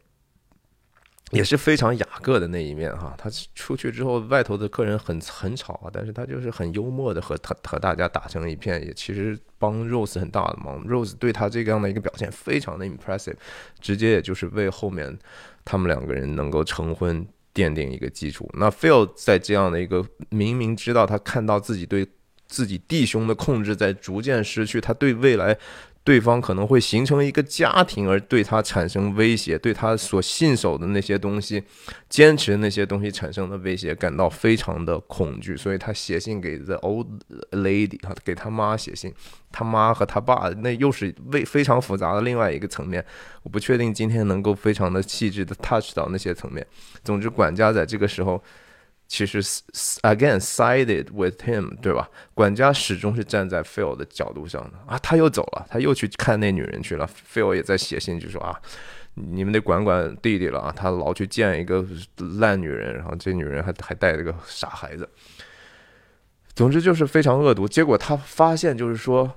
[1.31, 3.13] 也是非常雅各的那一面哈。
[3.17, 10.81] 他出去之后，外头的客人很很吵啊，但是他就是很幽默的和他和大家打成一片，也其实帮 Rose 很大的忙。
[10.87, 13.35] Rose 对他这样的一个表现非常的 impressive，
[13.79, 15.17] 直接也就是为后面
[15.65, 18.49] 他们两个人能够成婚奠定一个基础。
[18.53, 22.07] 那 Phil 在这样的一个明明知道他看到自己对。
[22.47, 25.57] 自己弟兄的控制在逐渐失去，他对未来
[26.03, 31.61] 对方可能会形成一个家庭而对他产生威胁，对他所信守的那些东西、
[32.07, 37.07] 坚持那些东西产生的威胁感到非常的恐惧，所以他写信给 The Old
[37.51, 39.13] Lady，他给他妈写信，
[39.51, 43.03] 他妈和他爸那又是为非常复杂的另外一个层面，
[43.43, 46.65] 我不确定今天能够非常的细致的 touch 到那些层面。
[47.03, 48.41] 总之，管家在这个时候。
[49.07, 49.41] 其实
[50.01, 52.09] ，again sided with him，对吧？
[52.33, 54.99] 管家始终是站在 Phil 的角度上的啊。
[55.01, 57.09] 他又走了，他又去看那女人去了。
[57.33, 58.59] Phil 也在写信，就说啊，
[59.13, 60.73] 你们得管管弟弟了啊。
[60.75, 61.85] 他老去见一个
[62.37, 65.07] 烂女人，然后这女人还还带着个傻孩子。
[66.53, 67.65] 总之就是非常恶毒。
[67.65, 69.33] 结果他发现，就是说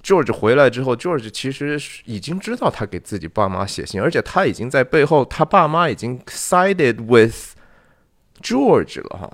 [0.00, 7.56] ，George 回来之后，George 其实已经知道他给自己爸妈写信，而且他已经在背后，他爸妈已经 sided with。
[8.40, 9.30] George 了哈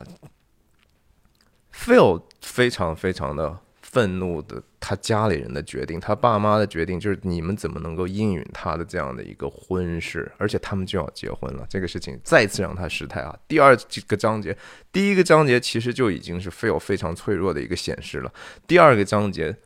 [1.72, 13.34] ，Phil 非常非常的愤怒的，他家里人的决定，他爸妈的决定，就是你们怎么能够应允他的这样的一个婚事，而且他们就要结婚了，这个事情再次让他失态啊。
[13.48, 14.56] 第二这个章节，
[14.92, 18.30] 第一个章节其实就已经是 Phil 非常脆弱的一个显示了，
[18.66, 19.56] 第二个章节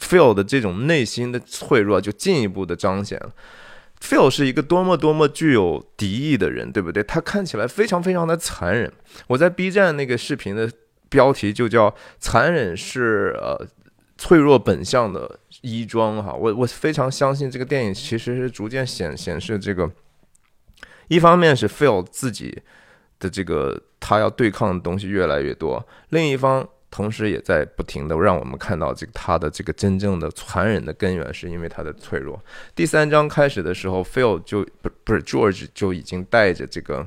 [0.00, 3.32] ，Phil 的这种内心的脆弱就进一步的彰显了。
[4.00, 7.02] Phil 是一个多么多么具有敌意的人，对不对？
[7.02, 8.90] 他看起来非常非常的残忍。
[9.26, 10.70] 我在 B 站那个视频的
[11.08, 13.66] 标题就叫“残忍是呃
[14.16, 16.32] 脆弱本相的衣装”哈。
[16.32, 19.90] 我我非常相信这个电影其实是逐渐显显示这个，
[21.08, 22.62] 一方面是 Phil 自己
[23.18, 26.68] 的这个他要对抗的东西越来越多，另一方。
[26.90, 32.42] 同时也在不停的让我们看到这个他的这个真正的残忍的根源，是因为他的脆弱。
[32.74, 37.06] 第三章开始的时候，Phil 就不不是 George 就已经带着这个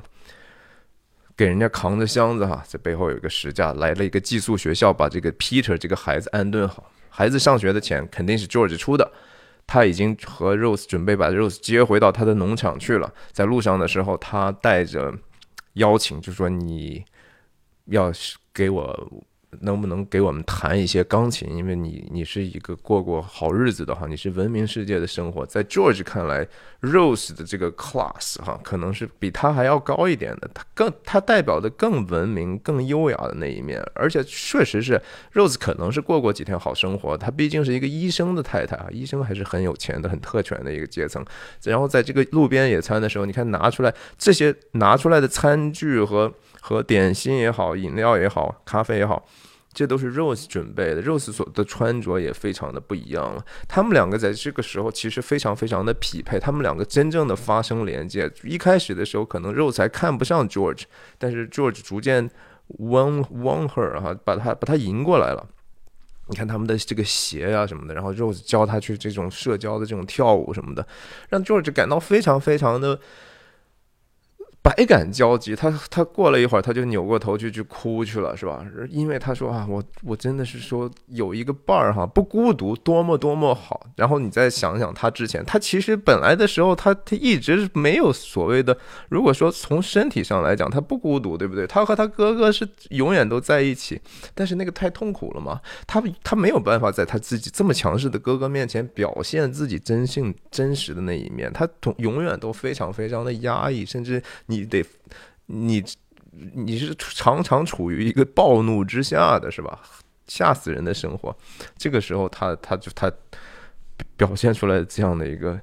[1.36, 6.90] 给人家扛着箱子哈，在背后有一个石架，来了一个寄宿学校，把这个 Peter 这个孩子安顿好。
[7.08, 9.12] 孩子上学的钱肯定是 George 出的，
[9.66, 13.12] 他已经和 Rose 准备把 Rose 接回到他的农场去了。
[13.32, 15.12] 在路上的时候，他带着
[15.74, 17.04] 邀请，就说你
[17.86, 18.12] 要
[18.54, 19.12] 给我。
[19.60, 21.48] 能不能给我们弹一些钢琴？
[21.54, 25.44] 因为你你是一个过过好日子的哈，你是文明世界的生活。
[25.44, 26.46] 在 George 看来
[26.80, 30.50] ，Rose 的这个 class 哈，可能是比他还要高一点的。
[30.54, 33.82] 他更他代表的更文明、更优雅的那一面。
[33.94, 35.00] 而且确实是
[35.34, 37.16] Rose 可能是过过几天好生活。
[37.16, 41.24] 他毕竟是一个医生的太太啊，医生还是很有钱的、很特权的一个阶层。
[41.62, 46.32] 然后在这个路边野餐的时候，你看拿出来这些拿出来的餐具和
[46.64, 49.22] 和点心也好，饮料也好，咖啡也好。
[49.74, 53.42] 这都是 Rose 准备的，Rose 所的穿着也非常的不一样了。
[53.66, 58.30] 他们两个在这个时候其实非常非常的匹配，他们两个真正的发生连接。
[58.42, 60.82] 一开始的时候，可能 Rose 还看不上 George，
[61.18, 62.30] 但是 George 逐渐
[62.78, 65.48] won won her 哈，把他把他赢过来了。
[66.28, 70.86] 你看他们的这个鞋呀什么的，然后 Rose 教他去这种社交的这种跳舞什么的，
[71.30, 73.00] 让 George 感到非常非常的。
[74.62, 78.64] 百感交集，他他过了一会儿，他就扭过头去去哭去了，是吧？
[78.88, 83.88] 因为他说啊，我我真的是说有一个伴儿哈，不孤独，多么多么好。
[83.96, 88.78] 然后你再想想他之前，他其实本来的时候，他他一直没有所谓的。
[89.08, 91.66] 如果说从身体上来讲，他不孤独，对不对？
[91.66, 94.00] 他和他哥哥是永远都在一起，
[94.32, 104.22] 但是那个太痛苦了嘛，他他没有办法在他自己这么强势的哥哥面前表现自己真性真实的那一面，他永永远都非常非常的压抑，甚至。
[104.52, 104.84] 你得，
[105.46, 105.82] 你
[106.54, 109.80] 你是常常处于一个暴怒之下的是吧？
[110.26, 111.34] 吓死人的生活。
[111.76, 113.10] 这个时候，他他就他
[114.16, 115.60] 表现出来这样的一个，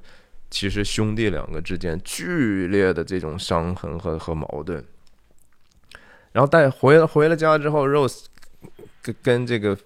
[0.50, 4.84] 其实兄弟两个之间剧烈的这种伤痕和和矛盾。
[6.32, 8.26] 然后带回了回了家之后，Rose
[9.02, 9.76] 跟跟这个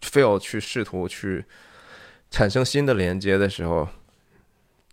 [0.00, 1.44] Phil 去试图去
[2.30, 3.88] 产生新的连接的时候。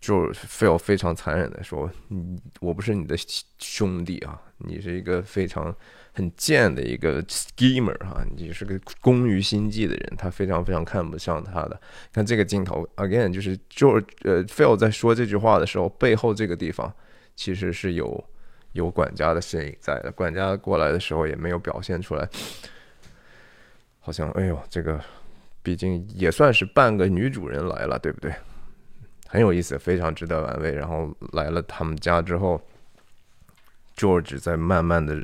[0.01, 3.15] 就 feel 非常残忍的说，你我不是你的
[3.59, 5.73] 兄弟啊，你是一个非常
[6.11, 11.79] 很贱的一个 schemer 哈，你是个工于心计的人，他非常非常看不上他的。
[12.11, 13.91] 看这个镜头，again 就是就
[14.23, 16.91] 呃 feel 在说这句话的时候，背后这个地方
[17.35, 18.25] 其实是有
[18.71, 22.27] 有管家的身影在的，管家过来的时候也没有表现出来，
[23.99, 24.99] 好像哎呦这个
[25.61, 28.33] 毕竟也算是半个女主人来了，对不对？
[29.31, 30.73] 很有意思，非常值得玩味。
[30.73, 32.61] 然后来了他们家之后
[33.95, 35.17] ，George 在慢慢的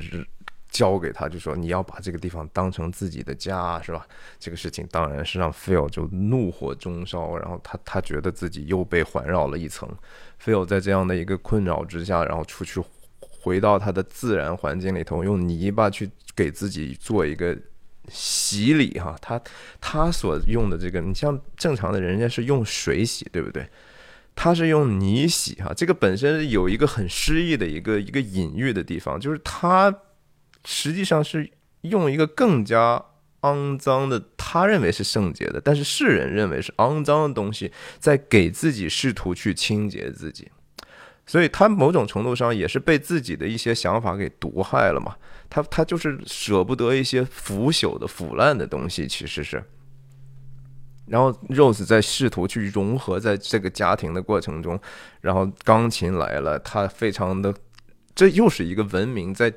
[0.70, 4.06] 教给他，就说你要把这个地方当成自己的家，是吧？
[4.38, 9.86] 这个事情当然是让 Phil 就怒火中烧，然后他他觉得自己又被环绕了一层。
[10.42, 12.82] Phil 在这样的一个困扰之下，然后出去
[13.20, 17.54] 回到他的自然环境里头，用泥巴去给自己做一个
[18.08, 19.38] 洗礼，哈，他
[19.82, 23.68] 他所用的这个，你像正常的人家是用水洗，对不对？
[24.40, 29.92] 他是用泥洗哈，这个本身有一个很诗意的一个一个隐喻的地方，就是他
[30.64, 33.04] 实际上是用一个更加
[33.40, 40.48] 肮脏的，他认为是圣洁的，但是世人认为是肮脏的东西，在给自己试图去清洁自己，
[41.26, 45.16] 所以他某种程度上也是被自己的一些想法给毒害了嘛，
[45.50, 49.64] 他他就是舍不得一些腐朽的腐烂的东西，其实是。
[51.08, 54.78] 然后 Rose 在试图去融合在这个家庭的过程中，
[55.20, 57.54] 然后钢琴来了，他非常的，
[58.14, 59.52] 这又是一个文明在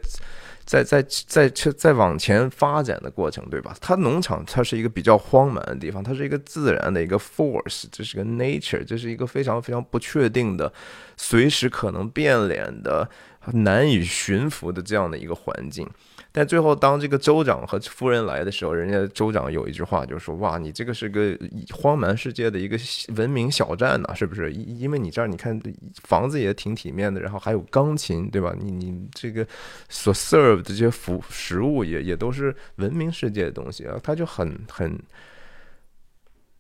[0.64, 3.76] 在在在在在往前发展的过程，对吧？
[3.82, 10.72] 它农场它是一个比较荒蛮的地方，它是一个自然的一个 force，这是个 nature，这是一个非常非常不确定的，
[11.18, 13.10] 随时可能变脸的、
[13.48, 15.88] 难以驯服的这样的一个环境。
[16.34, 21.38] 但最后，当这个州长和夫人来的时候，人家州长有一句话，就说：“哇，你这个是个
[21.74, 22.78] 荒蛮世界的一个
[23.16, 24.50] 文明小站呐，是不是？
[24.54, 25.62] 因因为你这儿，你看
[26.04, 28.56] 房子也挺体面的，然后还有钢琴，对吧？
[28.58, 29.46] 你你这个
[29.90, 34.98] 所 serve 的这些服食物也也都是文明世界的东西啊。”他就很很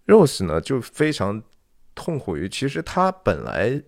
[0.07, 1.41] ，Rose 呢就非常
[1.95, 3.81] 痛苦于，其实他本来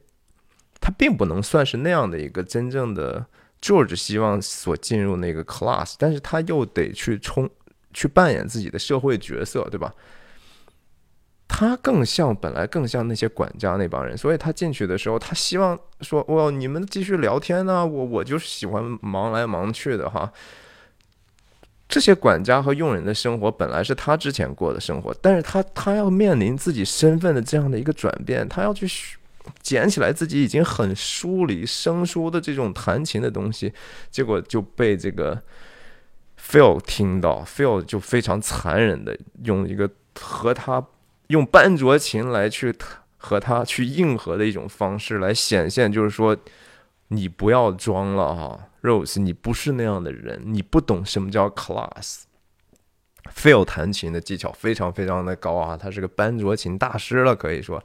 [0.84, 3.26] 他并不能算是那样的一个真正的。
[3.62, 7.50] George 希望所进入那个 class，但是他又得去冲
[7.94, 9.94] 去扮演自己的社会角色，对吧？
[11.48, 20.30] 他更像本来更像那些管家那帮人，所以他进去的时候，他希望说：“哇，你们继续聊天呢，我我就是喜欢忙来忙去的哈。”
[21.88, 28.90] 这些管家和佣人的生活本来是他之前过的生活，但是他他要面临自己身份的这样的一个转变，他要去。
[29.62, 33.74] 捡起来自己已经很疏离生疏的这种弹琴的东西，
[34.10, 35.44] 结果就被这个
[36.40, 40.86] Phil 听到，Phil 就非常残忍的用一个和他
[41.28, 42.74] 用班卓琴来去
[43.18, 46.36] 和他去硬核的一种方式来显现，就是说
[47.08, 52.24] 你不要装了哈，Rose，你不是那样的人，你不懂什么叫 class。
[53.34, 57.82] Phil 弹琴的技巧非常非常的高啊，他是个班卓琴大师了，可以说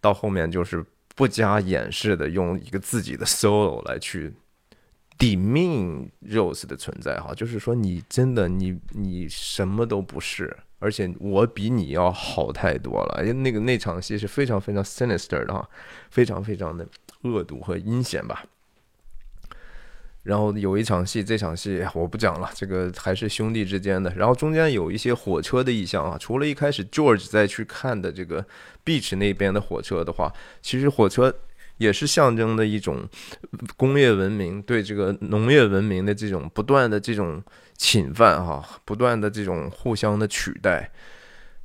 [0.00, 0.84] 到后面就是
[1.14, 4.32] 不加掩饰的用一个自己的 solo 来去
[5.18, 15.68] demean Rose 的存在哈，就是说你真的你你什么都不是，而且我比你要好太多了，因为那个那场戏是非常非常 sinister 的哈，
[16.10, 16.86] 非常非常的
[17.22, 18.44] 恶毒和阴险吧。
[20.24, 24.12] 然后有一场戏，这场戏我不讲了，这个还是兄弟之间的。
[24.16, 28.44] 然后中间有一些火车的意象啊，除了一开始 George 在去看的这个
[28.84, 31.32] Beach 那边的火车的话，其实火车
[31.76, 33.06] 也是象征的一种
[33.76, 37.42] 工业文明对这个农业文明的这种不断的这种
[37.76, 40.90] 侵犯哈，不断的这种互相的取代。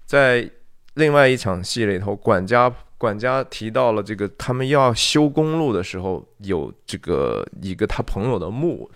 [0.05, 0.49] 在
[0.95, 2.73] 另外一场戏里头，管家。
[2.99, 8.91] 管家提到了这个，他们要修公路的时候，有这个一个他朋友的墓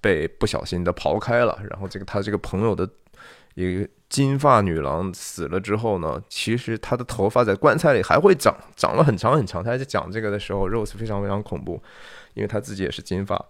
[0.00, 2.88] 被不小心的刨开了，然后这个他这个朋友的
[3.56, 9.64] 一个金发女郎死了之后呢，其实她的头发在棺材里还会长，长了很长很长。
[9.64, 11.82] 他在讲这个的时候，Rose 非常非常恐怖，
[12.34, 13.44] 因为他自己也是金发。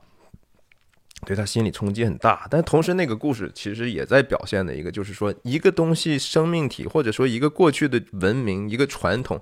[1.26, 9.40] 对他心理冲击很大，但同时那个故事其实也在表现的一个，就是说一个东西生命体，或者说一个过去的文明，一个传统。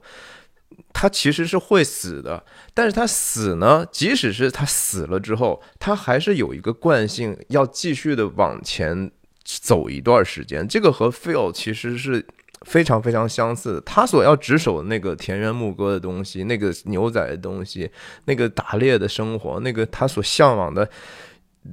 [0.92, 9.10] 他其实是会死的，但是他死呢，即使是他死了之后，他还是有一个惯性，要继续的往前
[9.42, 10.68] 走一段时间。
[10.68, 12.24] 这个和 feel 其实是
[12.66, 13.80] 非常非常相似的。
[13.80, 17.90] 他所要执守的那个田园牧歌的东西，那个牛仔的东西，
[18.26, 20.88] 那个打猎的生活，那个他所向往的。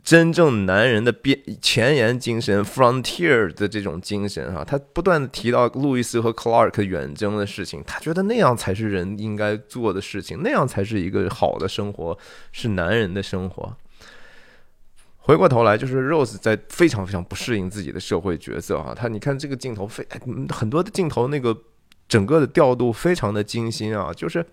[0.04, 12.18] 真正男人的边前沿精神，frontier 的这种精神哈，他不断的提到路易斯和 Clark 远征的事情，他觉得那样才是人应该做的事情，那样才是一个好的生活，
[12.52, 13.76] 是男人的生活。
[15.18, 20.06] 回过头来，就是 Rose 在非常非常不适应自己的社会角色哈，他你看这个镜头非
[20.50, 21.58] 很多的镜头，那个
[22.08, 24.46] 整个的调度非常的精心啊，就是。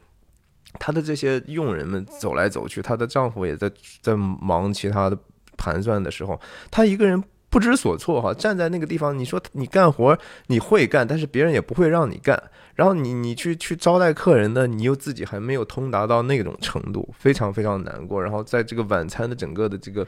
[0.79, 3.71] 她的这些佣人们走来走去，她的丈夫也在
[4.01, 5.19] 在忙其他的
[5.63, 6.41] 盘算的时候，
[6.73, 9.17] 他一个人不知所措哈，站在那个地方。
[9.17, 12.43] 你说你干活你会干，但是别人也不会让你干。
[12.75, 18.21] 然后你你去去招待客人呢，你又自己还没有通达到那种程度，非常非常难过。
[18.21, 20.05] 然后在这个晚餐的整个的这个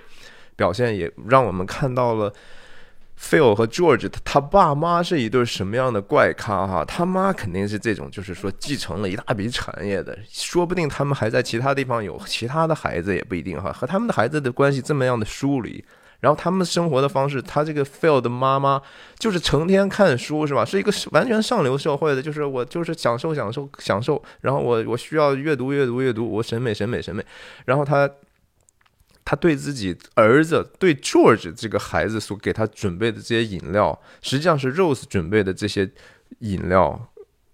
[0.56, 2.32] 表现，也让我们看到了。
[3.18, 6.84] Phil 和 George，他爸妈是一对什么样的怪咖哈？
[6.84, 13.72] 他妈肯定是这种，就是说继承了一大笔产业的，说不定他们还在其他地方有其他的孩子也不一定哈。
[13.72, 15.82] 和他们的孩子的关系这么样的疏离，
[16.20, 18.82] 然后他们生活的方式，他这个 Phil 的妈妈
[19.18, 20.64] 就是成天看书是吧？
[20.64, 27.24] 是一个完全上流社会的，就是我就是享受享受享受，然后我我需要阅读阅读阅读，我审美审美审美，
[27.64, 28.10] 然后他。
[29.24, 35.90] 他对自己儿子、对 George 这个孩子所给他准备的这些饮料，实际上是 Rose 准备的这些
[36.40, 37.08] 饮料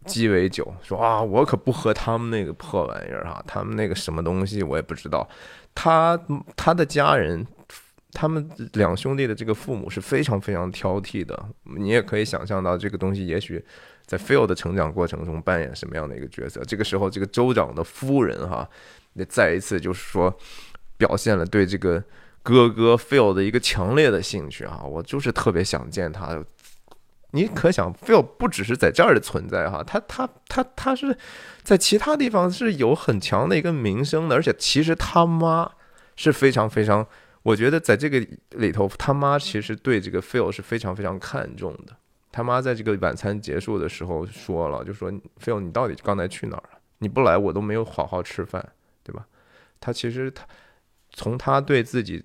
[0.05, 0.75] 鸡尾酒。
[0.83, 5.29] 说啊，我可不喝他们那个破玩意儿哈，他们那个什么东西我也不知道。
[5.73, 6.21] 他
[6.57, 7.47] 他的家人，
[8.13, 11.41] 他们两兄弟的这个父母是非常非常挑剔的。
[11.79, 13.65] 你也可以想象到，这个东西也许
[14.05, 16.65] 在 Phil 的成长过程中扮演什么样的一个角色。
[16.65, 18.69] 这个时候，这个州长的夫人哈，
[19.13, 20.37] 那再一次就是说。
[21.01, 22.05] 表现了对这个
[22.43, 24.83] 哥哥 Phil 的一个强烈的兴趣啊！
[24.85, 26.45] 我就是特别想见他。
[27.31, 31.17] 你可想，Phil 不只是在这儿的存在哈，他他他他是
[31.63, 35.71] 在其他地方是有很强的一个名声的，而且其实他妈
[36.17, 37.07] 是非常非常，
[37.43, 38.21] 我觉得在这个
[38.51, 41.97] 里头，他妈其实对这个 Phil 是非常非常看重的。
[42.33, 45.11] 他妈在这个晚餐结束的时候说了，就说
[45.43, 46.79] Phil，你到底刚才去哪儿了？
[46.99, 48.67] 你不来，我都没有好好吃饭，
[49.03, 49.25] 对吧？
[49.81, 50.45] 他其实他。
[51.13, 52.25] 从他对自己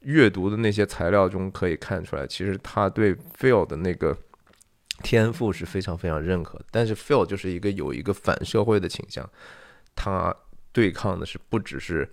[0.00, 4.16] 阅读的那些材料中可以看出来，其实他对 Phil 的那个
[5.02, 6.64] 天赋是非常非常认可的。
[6.70, 9.28] 但是 Phil 就是一个有一个反社会的倾向，
[9.96, 10.34] 他
[10.72, 12.08] 对抗的是不只是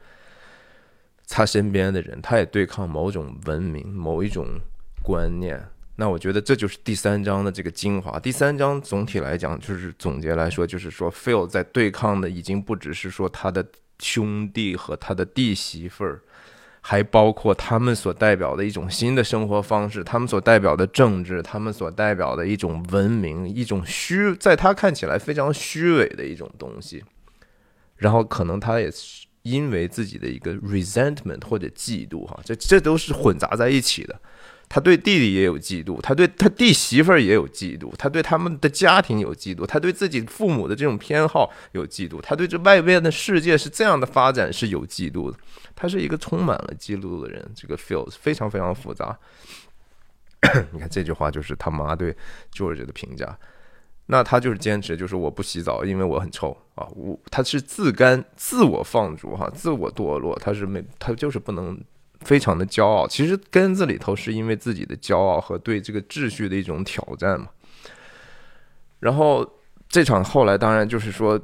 [1.28, 4.60] 他身边的人，他也对抗某种文明、某一种
[5.04, 5.64] 观念。
[5.96, 8.20] 那我觉得这就是第三章的这个精华。
[8.20, 13.66] 第三章总体来讲，就是总结来说，就是说 Phil 在对抗的已经不只是说他的。
[14.00, 16.22] 兄弟和他的弟媳妇儿，
[16.82, 27.04] 还包括他们所代表的一种新的生活方式，他们所代表的政治，他们所代表的一种文明，一种虚，在他看起来非常虚伪的一种东西。
[27.96, 34.20] 然后可能他也是因为自己的一个 resentment 或者嫉妒，哈，这这都是混杂在一起的。
[34.68, 45.38] 他对弟弟也有嫉妒，他对他弟媳妇儿也有嫉妒，他对他们的家庭有嫉妒，他对自己父母的这种偏好有嫉妒，他对这外边的世界是这样的发展是有嫉妒的。
[45.76, 49.18] 他是一个充满了嫉妒的人，这个 feel 非常非常复杂。
[50.72, 52.16] 你看这句话就是他妈对
[52.54, 53.38] George 的评价。
[54.08, 56.88] 那他就是坚持，就是我不洗澡，因为我很臭啊。
[56.96, 60.38] 我他是自甘、自我放逐哈，自我堕落。
[60.38, 61.76] 他是没，他就是不能
[62.26, 63.08] 非常的骄傲。
[63.08, 67.48] 其实根子里头是因为自己的骄傲和对这个秩序的一种挑战嘛。
[69.00, 69.50] 然后
[69.88, 71.40] 这场后来当然就是说。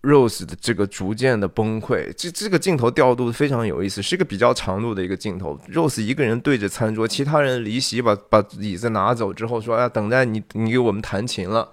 [0.00, 5.58] Rose 的这个逐渐的崩溃，这这个镜头调度非常有意思，是一个比较长度的一个镜头。
[5.72, 11.68] Rose 一个人对着餐桌，其他人离席，把把椅子拿走之后，说：“哎，等待你，你给我们弹琴了。”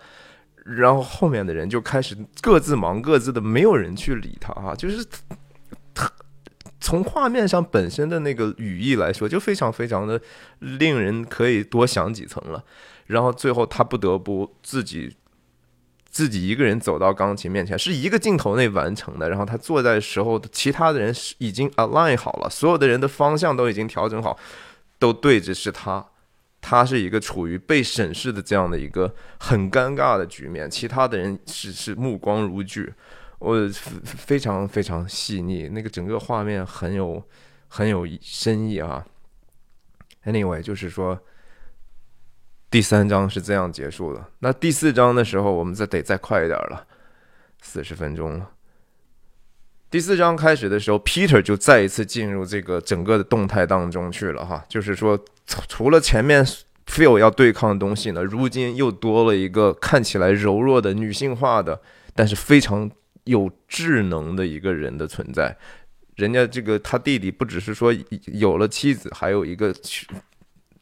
[0.65, 4.73] 然后后面的人就开始各自忙各自的，没有人去理他啊。
[4.73, 5.05] 就是
[5.93, 6.11] 他
[6.86, 10.21] 从画面上本身的那个语义来说，就非常非常的
[10.59, 12.63] 令人可以多想几层了。
[13.07, 15.15] 然后最后他不得不自己。
[16.15, 19.29] 自己一个人走到钢琴面前，是一个镜头内完成的。
[19.29, 24.39] 然后他坐在时候，其他的人已经 align 好了，所有的人的方向都已经调整好，
[24.97, 26.05] 都对着是他。
[26.61, 32.93] 他是一个处于被审视的这样的一个很尴尬的局面，其他的人是是目光如炬。
[33.39, 33.67] 我
[34.03, 37.23] 非常非常细腻，那个整个画面很有
[37.67, 39.05] 很有深意啊。
[40.25, 41.19] Anyway，就是说。
[42.67, 44.25] 第三章是这样结束的。
[44.39, 46.86] 那第四章的时候，我们再得再快一点了，
[47.61, 48.49] 四十分钟了。
[49.89, 54.65] 第四章开始的时候，Peter 就再一次进入这个整个的动态当中去了哈。
[54.67, 55.17] 就是说，
[55.69, 56.45] 除了前面
[56.86, 61.79] Phil 要对抗的东西呢，如今又多了一个看起来柔弱的女性化的，
[62.13, 62.91] 但是非常
[63.26, 65.55] 有智能的一个人的存在。
[66.15, 67.93] 人家这个他弟弟不只是说
[68.28, 69.71] 有了妻子，还有一个。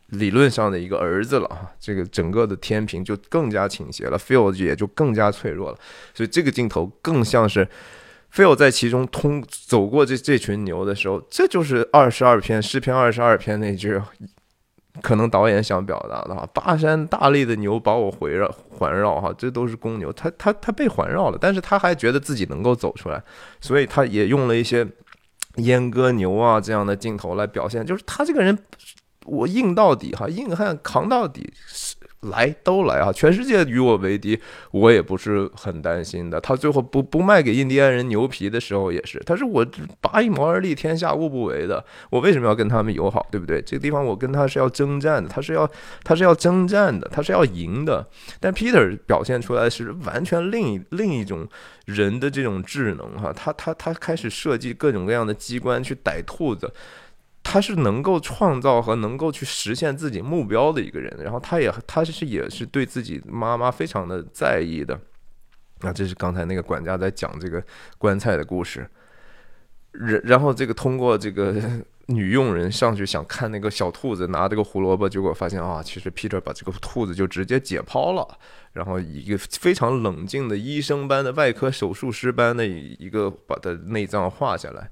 [0.09, 5.77] 理论上的一个儿子了，这个整个的天平就更加倾斜了，Phil 也就更加脆弱了，
[6.13, 7.67] 所以这个镜头更像是
[8.31, 13.99] Phil 在其中通走过这这群牛的时候，这就是二十二篇诗篇二十二篇那句，
[15.01, 23.23] 可能导演想表达的哈，巴山大力的牛把我围绕环绕哈，这都是公牛，他他他被环绕了，但是他还觉得自己能够走出来，
[23.61, 24.85] 所以他也用了一些
[25.55, 28.57] 阉割牛啊这样的镜头来表现，就是他这个人。
[29.25, 31.49] 我硬到底哈，硬汉扛到底，
[32.23, 33.11] 来都来啊！
[33.11, 34.39] 全世界与我为敌，
[34.71, 36.39] 我也不是很担心的。
[36.39, 39.65] 他最后不不卖给印第安人牛皮的时候也是，他说我
[40.01, 41.83] 拔一毛而立，天下无不为的。
[42.09, 43.61] 我为什么要跟他们友好，对不对？
[43.61, 45.69] 这个地方我跟他是要征战的，他是要
[46.03, 48.07] 他是要征战的，他是要赢的。
[48.39, 51.47] 但 Peter 表现出来是完全另一另一种
[51.85, 56.71] 人的这种智能哈，他他他开始设计各种各样的机关去逮兔子。
[57.43, 64.99] 他是能够创造和能够去实现自己目标的一个人，然后他也他是也是对自己妈妈非常的在意的。
[65.81, 67.61] 那这是刚才那个管家在讲这个
[67.97, 68.89] 棺材的故事，
[69.91, 71.53] 然然后这个通过这个
[72.05, 78.25] 女佣人上去想看那个小兔子拿这个胡萝卜，结果发现啊，其实 Peter 把这个兔子就直接解剖了，
[78.71, 84.89] 然后一个非常冷静的医生般的外科手术师般的一个把它内脏画下来。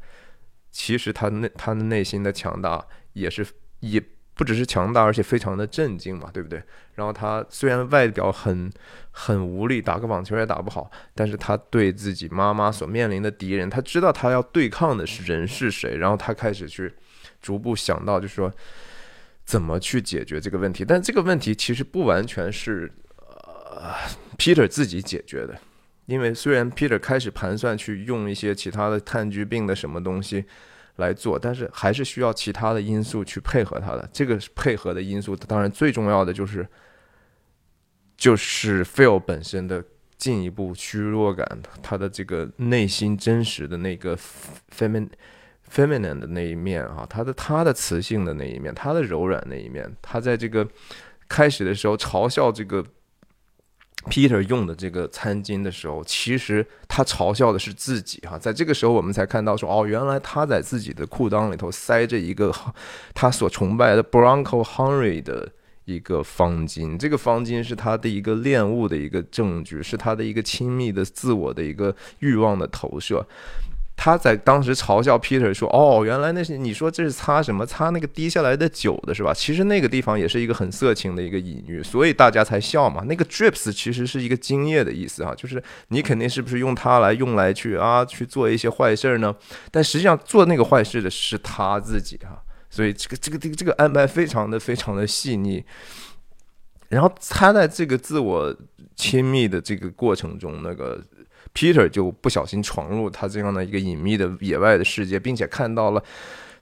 [0.72, 3.45] 其实他内他的内心的强大也是
[3.82, 4.01] 也
[4.34, 6.63] 不只是强大，而且非常的震惊嘛，对不对？
[6.95, 8.72] 然后他虽然外表很
[9.11, 16.91] 很无力，打个网球也打不好，但是他对自己妈妈所面临的敌人，他知道他要对抗的是人是谁，然后他开始去
[17.41, 18.51] 逐步想到，就是说
[19.43, 20.86] 怎么去解决这个问题。
[20.86, 23.93] 但这个问题其实不完全是呃
[24.38, 25.59] Peter 自己解决的。
[26.12, 30.43] 因为虽然 Peter 开始盘算去用一些其他的炭疽病的什么东西
[30.97, 34.09] 来做，但是还是需要其他的因素去配合他的。
[34.12, 36.68] 这个配合的因素，当然最重要的就是
[38.18, 39.82] 就是 Phil 本身的
[40.18, 41.47] 进一步虚弱感，
[41.82, 44.18] 他的这个内心真实的那个
[44.78, 45.07] feminine
[45.72, 50.68] feminine 的那一面啊，他的他的磁性的那一面，他的柔软那一面，他在这个
[51.30, 52.86] 开始的时候嘲笑这个。
[54.10, 62.54] Peter 用的这个餐巾的时候，其实他嘲笑的是自己哈，在这个时候我们才看到说，哦，原来他在自己的裤裆里头塞着一个
[63.14, 65.52] 他所崇拜的 Bronco Henry 的
[65.86, 73.26] 一个方巾，这个方巾是他的一个恋物的一个证据，是他的一个亲密的自我的一个欲望的投射。
[74.04, 77.64] 他在当时嘲笑 Peter 说：“哦，原来那是你说这是擦什么？
[77.64, 79.32] 擦那个滴下来的酒的是吧？
[79.32, 83.04] 其实那个地方也是一个很色情的一个隐喻，所以大家才笑嘛。
[83.06, 89.36] 那个 drips 其实是一个精液的意思哈，就是你肯定是不是用它来用来去啊去做一些坏事呢？
[89.70, 92.41] 但实际上做那个坏事的是他自己哈，
[92.72, 95.64] 所以这个这个这个这个安排非常的非常的细腻。
[96.89, 98.52] 然后他在这个自我
[98.95, 100.99] 亲密的这个过程中，那个。
[101.54, 106.04] Peter 就不小心闯入他这样的一个隐秘的野外的世界，并且看到了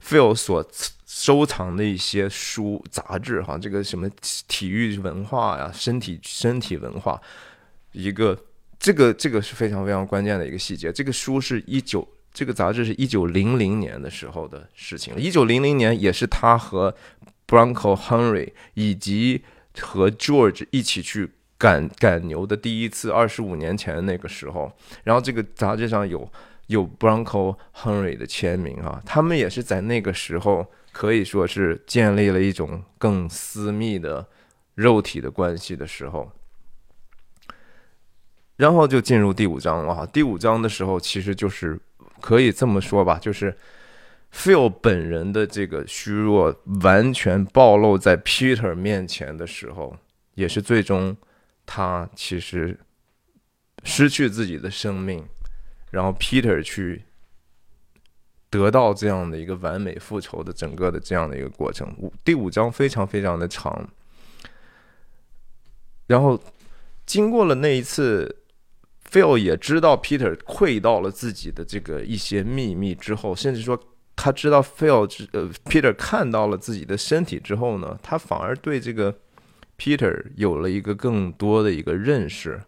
[0.04, 0.68] Phil 所
[1.06, 4.10] 收藏的一些书杂志哈，这个什么
[4.48, 7.20] 体育文化呀，身体身体文化，
[7.92, 8.38] 一个
[8.80, 10.92] 这个这个是非常非常关键的一个细节。
[10.92, 16.96] 这个书是一九，这个杂志是一九零零年的时候的事情，一九零零年也是他和
[17.48, 19.44] Bronco Henry 以及
[19.80, 21.30] 和 George 一起去
[21.60, 24.72] 赶赶牛的第一次，二十五年前那个时候，
[25.04, 26.28] 然后这个杂志上有。
[26.70, 34.28] 有 Bronco Henry 的签名啊，他们也是在那个时候可以说是建立了一种更私密的
[34.76, 36.32] 肉体的关系的时候，
[38.58, 40.06] 然后就进入第五章了。
[40.06, 41.80] 第五章的时候，其实就是
[42.22, 43.58] 可以这么说吧，就是
[44.32, 49.98] Phil 本人的这个虚弱完全暴露在 Peter 面前的时候，
[50.36, 51.18] 也是最终
[51.72, 52.76] 他其实
[53.84, 55.24] 失去自己的生命。
[55.92, 57.04] 然后 Peter 去
[58.50, 61.88] 得到这样的一个完美复仇的整个的这样的一个过程。
[62.24, 63.88] 第五章非常非常的长。
[66.08, 66.42] 然后
[67.06, 68.44] 经过了那一次
[69.12, 73.80] ，Phil 也知道 Peter 窥到了自己的这个一些秘密之后，甚至说
[74.16, 79.16] 他知道 Phil 呃 Peter 看到了自己的身体之后呢，他反而对这个
[79.80, 82.62] Peter 有了一个更多的一个认识。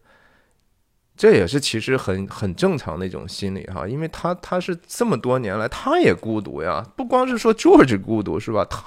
[1.18, 8.66] 这也是其实很很正常的一种心理哈，因为他他是这么多年来他也孤独呀，不光是说 George 孤独是吧？
[8.66, 8.84] 他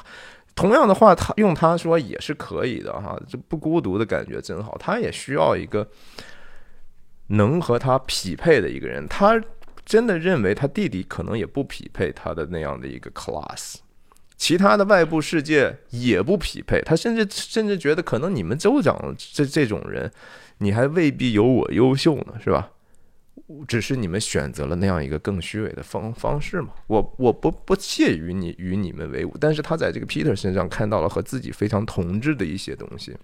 [0.56, 4.76] 同样的话，他用他说也是可以的哈，这不孤独的感觉真好。
[4.80, 5.86] 他也需要一个
[7.28, 9.06] 能和他匹配的一个人。
[9.06, 9.40] 他
[9.84, 13.76] 真的认为他弟弟可能也不匹配他的那样的一个 class，
[14.36, 16.80] 其他的外部世界也不匹配。
[16.82, 20.10] 他甚至甚至觉得可能你们州长这这种人。
[20.58, 22.70] 你还未必有我优秀呢，是吧？
[23.66, 26.68] 只是你们选择了那样一个更虚伪的方方式嘛。
[26.86, 33.16] 我我不不屑于你与你们为伍，但是他在这个 Peter 身上看到了和自己非常同质的一些东西。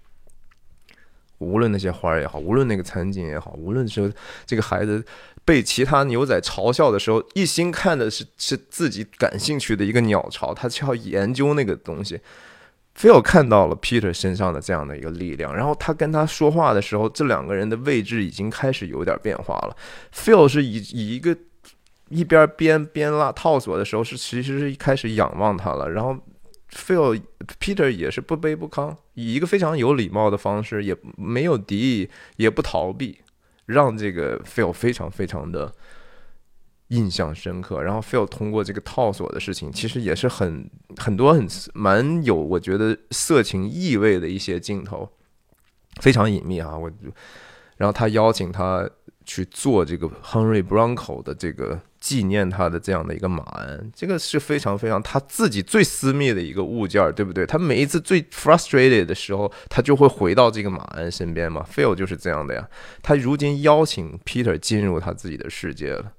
[1.45, 4.13] 无论那些花儿也好，无论那个餐巾也好，无论是
[4.45, 5.03] 这个孩子
[5.43, 12.19] 被其他牛仔嘲笑的时候，一心看的是是自己感兴趣的一个鸟巢，他就要研究那个东西。
[12.93, 19.75] Phil 看到了 Peter 身上的这样的一个力量，然后他跟他说话的时候，这两个人的位置已经开始有点变化了。
[20.13, 21.35] Phil 是以以一个
[22.09, 25.89] 一边边边拉套索的时候，是其实是一开始仰望他了。
[25.89, 26.15] 然后
[26.71, 27.21] Phil
[27.59, 33.19] Peter 也是不卑不亢，以一个非常有礼貌的方式，也没有敌意，也不逃避，
[33.65, 35.73] 让这个 Phil 非常非常的。
[36.91, 45.09] 印象深刻，然后 Phil 通过这个套索的事情，其实也是很很多很蛮有我觉得色情意味的一些镜头，
[46.01, 46.77] 非常隐秘啊。
[46.77, 46.91] 我，
[47.77, 48.89] 然后他邀请他
[49.25, 57.45] 去做这个 Henry Bronco 的这个纪念他的这样的一个马鞍，这个是非常非常他自己最私密的一个物件，对不对？
[57.45, 61.65] 他每一次最 frustrated 的时候，他就会回到这个马鞍身边嘛。
[61.71, 62.67] Phil 就是这样的呀，
[63.01, 66.11] 他如今邀请 Peter 进入他自己的世界了。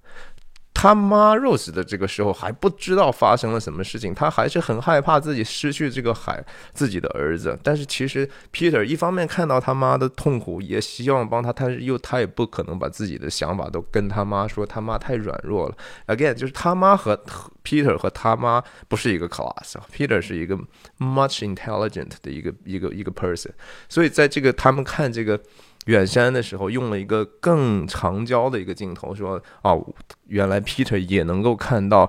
[0.83, 7.57] 他妈 Rose 的这个时候还不知道发生了什么事情，他还是很害怕自己失去这个海自己的儿子。
[7.63, 15.77] 但是其实 Peter 一方面看到他妈的痛苦，也希望帮他，但是又他也不可能把自己的想法都跟他妈说，他妈太软弱了。
[16.09, 17.17] Again，就是他妈和
[17.63, 20.59] Peter 和他妈不是一个 class，Peter 是一个
[20.99, 23.51] much intelligent 的一个一个一个 person，
[23.89, 25.41] 所以在这个他们看这个。
[25.87, 29.85] 远山的时候用了一个更长焦的一个镜头，说：“哦，
[30.29, 32.09] 原来 Peter 也能够看到，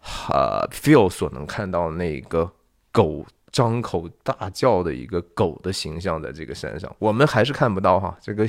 [0.00, 2.50] 哈，Phil 所能看到那个
[2.90, 8.16] 狗张口大叫的一个狗的形象在这个山上，我们还是看不到哈。
[8.20, 8.44] 这个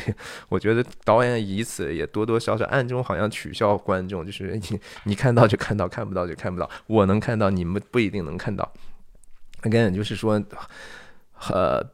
[0.50, 6.68] 我觉得导演以此也多多少少暗中好像取笑观众，就是 你你看到就看到，看不到就看不到。
[6.88, 8.74] 我能看到，你们不一定能看到。
[9.62, 10.42] Again，就是说，
[11.52, 11.86] 呃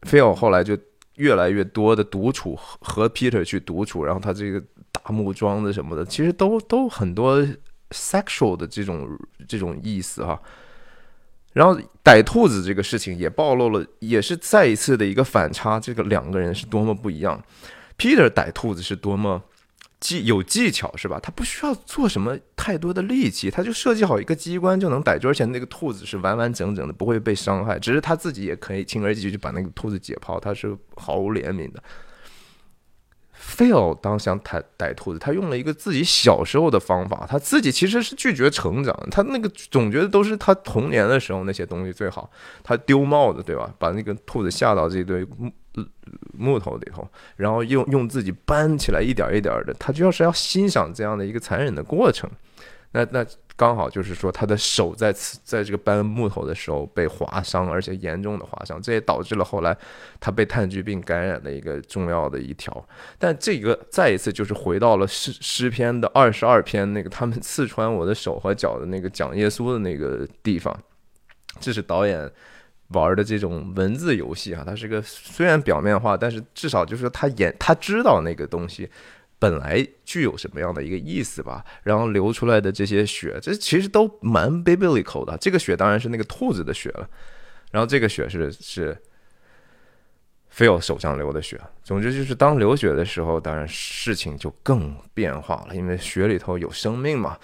[0.00, 0.78] ，Phil 后来就。
[1.16, 7.46] 越来越多的独处和 Peter 去独处，然后他这个大木桩子什么的，其实都都很多
[7.90, 10.40] sexual 的这种这种意思哈。
[11.52, 17.42] 然后逮兔子这个事情也暴露了，也是再一次的一个反差，这个两个人是多么不一样。
[17.98, 19.42] Peter 逮兔子是多么。
[20.00, 21.20] 技有技巧是吧？
[21.22, 27.78] 他不需要做什么太多的力气，他就设计好一个机关就能逮住，而且那个兔子是完完整整的，不会被伤害。
[27.78, 31.82] 只是他自己也可以轻而易举就把那个兔子解剖，他是毫无怜悯的。
[33.40, 42.30] Phil 当想逮逮兔子，他用了一个自己小时候的方法，他自己其实是拒绝成长，他那个总觉得都是他童年的时候那些东西最好。
[42.62, 43.72] 他丢帽子对吧？
[43.78, 45.26] 把那个兔子下到这堆。
[46.36, 52.28] 木头里头，然后用用自己搬起来，一点一点的，他就是要欣赏这样的一个残忍的过程。
[52.90, 53.24] 那那
[53.60, 55.12] 刚好就是说他的手在
[55.44, 59.76] 在这个搬木头的时候被划伤，而且严重的划伤，这也导致了后来
[60.18, 62.72] 他被炭疽病感染的一个重要的一条。
[63.18, 70.74] 但这个再一次就是回到了诗诗篇的二十二篇那个他们刺穿我的手和脚的那个讲耶稣的那个地方，
[71.60, 72.32] 这是导演。
[72.92, 78.90] 玩的这种文字游戏啊，它是个虽然表面化，但是至少就是他演他知道那个东西
[79.40, 81.64] 本来具有什么样的一个意思吧。
[81.82, 85.36] 然后流出来的这些血，这其实都蛮 biblical 的。
[85.38, 87.10] 这个血当然是那个兔子的血了，
[87.72, 88.96] 然后这个血是是
[90.54, 91.60] Phil 手上流的血。
[91.82, 97.36] 总之就是当流血的时候，当然事情就更变化了，因为血里头有生命嘛。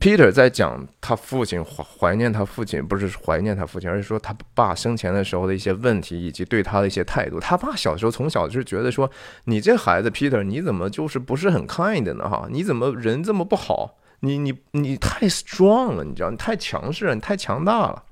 [0.00, 7.40] Peter 在讲他父亲怀怀念他父亲，不是怀念他父亲，而是说他爸生前的时候的一些问题，以及对他的一些态度。
[7.40, 9.10] 他爸小时候从小就是觉得说，
[9.44, 12.28] 你这孩子 Peter，你怎么就是不是很 kind 呢？
[12.28, 13.96] 哈，你怎么人这么不好？
[14.20, 18.02] 你你你太 strong 了，你知道，你太强势了，你太强大了。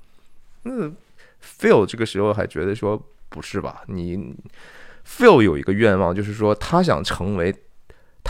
[0.63, 0.89] 那
[1.43, 3.83] Phil 这个时候还觉得说，不是吧？
[3.87, 4.33] 你
[5.05, 7.53] Phil 有一个愿望，就是说他想成为。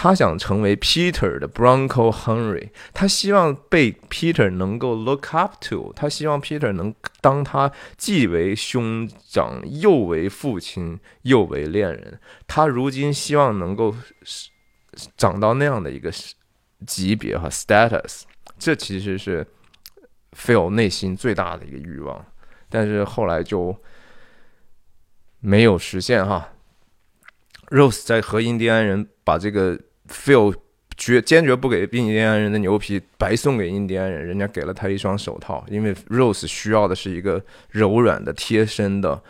[0.04, 12.20] 他想成为 Peter 的 Bronco Henry，他希望被 Peter 能够 look up to，他希望 Peter 能当他既为兄长，又为父亲，又为恋人。
[12.46, 13.96] 他如今希望能够
[15.16, 16.12] 长到那样的一个
[16.86, 18.24] 级别和 status，
[18.60, 19.48] 这其实是
[20.34, 22.26] Phil 内心最大的一个欲望，
[22.68, 23.74] 但是后来就
[25.40, 26.50] 没有实现哈。
[27.70, 29.80] Rose 在和印第安人把这个
[30.14, 30.56] Phil
[30.96, 39.22] 决坚决不给印第安人的牛皮白送给印第安人，人家给了他一双手套，因为 Rose 需要的是一个柔软的、贴身的、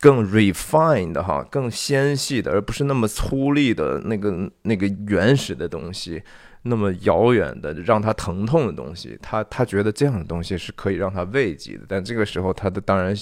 [0.00, 6.20] 更 refined 哈、更纤细的，而不是那么粗粝的那个那个原始的东西，
[6.62, 9.16] 那么遥远的让他疼痛的东西。
[9.22, 13.14] 他他觉得这样的东西是可以让他慰藉的，但这个时候他的当然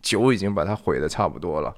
[0.00, 1.74] 酒已经把他毁的差不多了。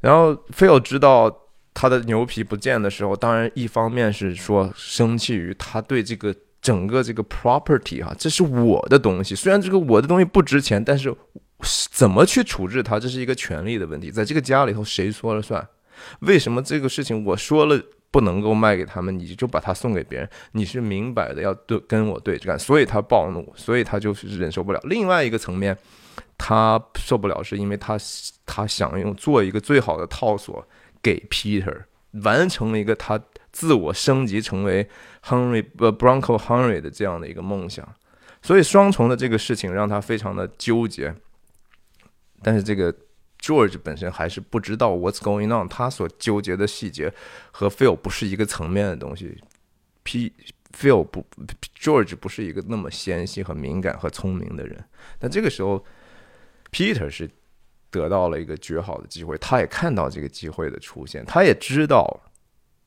[0.00, 1.30] 然后菲尔知道
[1.72, 11.14] 他的牛皮不见的时候，当然一方面是说生气于他对这个整个这个 property 哈，这是我的东西，虽然这个我的东西不值钱，但是
[11.90, 15.66] 怎么去处置它，这是一个权利的问题，在这个家里头谁说了算？
[16.20, 20.28] 为什么这个事情我说了不能够卖给他们，你就把它送给别人？
[20.52, 24.80] 你是明摆的要对跟我对着干，所以他暴怒，所以他就是忍受不了。
[24.84, 25.76] 另外一个层面。
[26.42, 27.98] 他受不了，是因为他
[28.46, 30.66] 他想用做一个最好的套索
[31.02, 31.84] 给 Peter，
[32.22, 33.22] 完成了一个他
[33.52, 34.88] 自我升级成为
[35.24, 37.94] Henry 呃 Bronco Henry 的这样的一个梦想，
[38.42, 41.14] 所以双重的这个事情让他非常的纠结。
[42.42, 42.94] 但是这个
[43.40, 47.12] George 本身还是不知道 What's going on，他所纠结的细节
[47.50, 49.38] 和 Phil 不是一个层面的东西。
[50.02, 50.32] P
[50.76, 51.26] Phil 不
[51.78, 54.84] George 不是一个那么纤细和敏感和聪明的人，
[55.18, 55.84] 但这个时候。
[56.72, 57.28] Peter 是
[57.90, 62.20] 得到了一个绝好的机会，他也看到这个机会的出现，他也知道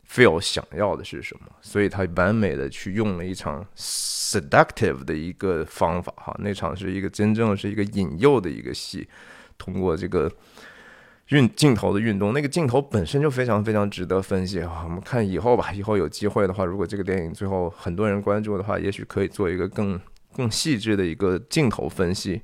[0.10, 9.08] Phil 想要的是什么，所以他完美的去用了一场 seductive 的一个方法，哈，那场是一个真正是一个引诱的一个戏，
[9.58, 10.32] 通过这个
[11.30, 14.82] 运镜头的运动，那个镜头本身就非常非常值得分析啊。
[14.84, 20.00] 我们看以后吧，以后有机会的话，如果这个电影最后很多人关注的话，也许可以做一个更
[20.36, 22.42] 更细致的一个镜头分析。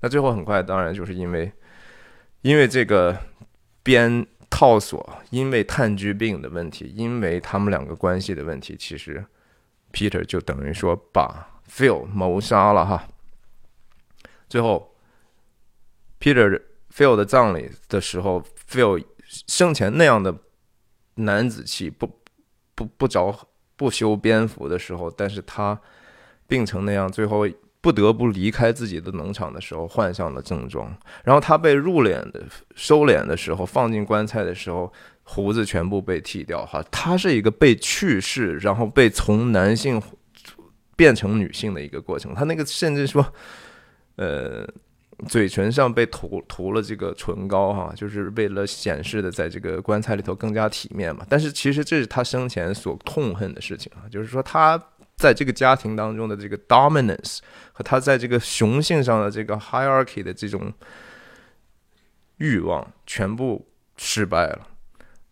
[0.00, 1.50] 那最后很快，当然就是因为，
[2.42, 3.18] 因为这个
[3.82, 9.24] 编套索，因为炭疽病的问题，因为他们两个关系的问题，其实
[9.92, 13.08] Peter 就等于说把 Phil 谋杀了哈。
[14.48, 14.94] 最后
[16.20, 16.62] ，Peter
[16.94, 20.34] Phil 的葬礼的时候，Phil 生前那样的
[21.16, 22.20] 男子气，不
[22.74, 25.80] 不不着不修边幅的时候，但是他
[26.46, 27.46] 病成那样，最后。
[27.80, 30.92] 不得不离开自己的农场的时候，换上了正装。
[31.22, 36.66] 然后他被入殓的、收敛的时候，放进棺材的时候，胡子全部被剃掉。
[36.66, 40.02] 哈，他是一个被去世，然后被从男性
[40.96, 42.34] 变成女性的一个过程。
[42.34, 43.24] 他那个甚至说，
[44.16, 44.68] 呃，
[45.28, 51.24] 嘴唇上被涂涂了这个唇膏，哈，就是为了显示的，在这个棺材里头更加体面嘛。
[51.28, 54.76] 但是其实这是他生前所痛恨的事情啊，就是说他。
[55.18, 57.40] 在这个家庭当中的这个 dominance
[57.72, 60.72] 和他在这个雄性上的这个 hierarchy 的这种
[62.36, 64.68] 欲望全部失败了，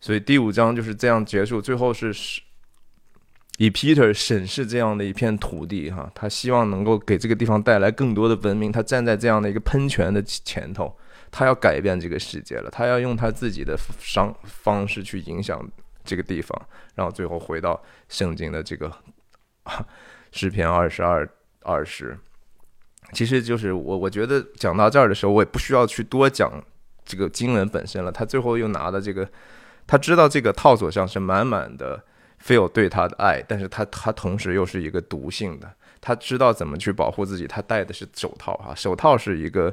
[0.00, 1.62] 所以第五章就是这样结束。
[1.62, 2.12] 最后是
[3.58, 8.72] 以 Peter 审视这样的一片土地，哈，他希望能够给这个地方带来更多的文明。
[8.72, 10.92] 他站在这样的一个喷泉的前头，
[11.30, 12.68] 他要改变这个世界了。
[12.70, 15.64] 他要用他自己的方方式去影响
[16.04, 16.60] 这个地方，
[16.96, 18.92] 然后最后回到圣经的这个。
[20.32, 21.28] 诗篇二十二
[21.62, 22.18] 二十。
[23.12, 26.52] 其实就是我，我觉得讲到这儿的时候，我也不需要去多讲
[27.04, 28.10] 这个经文本身了。
[28.10, 29.28] 他最后又拿的这个，
[29.86, 32.02] 他知道这个套索上是满满的
[32.44, 37.46] feel 对他的爱，但是他他同时又是一个毒性的，他知道怎么去保护自己。
[37.46, 39.72] 他戴的是手套哈，手套是一个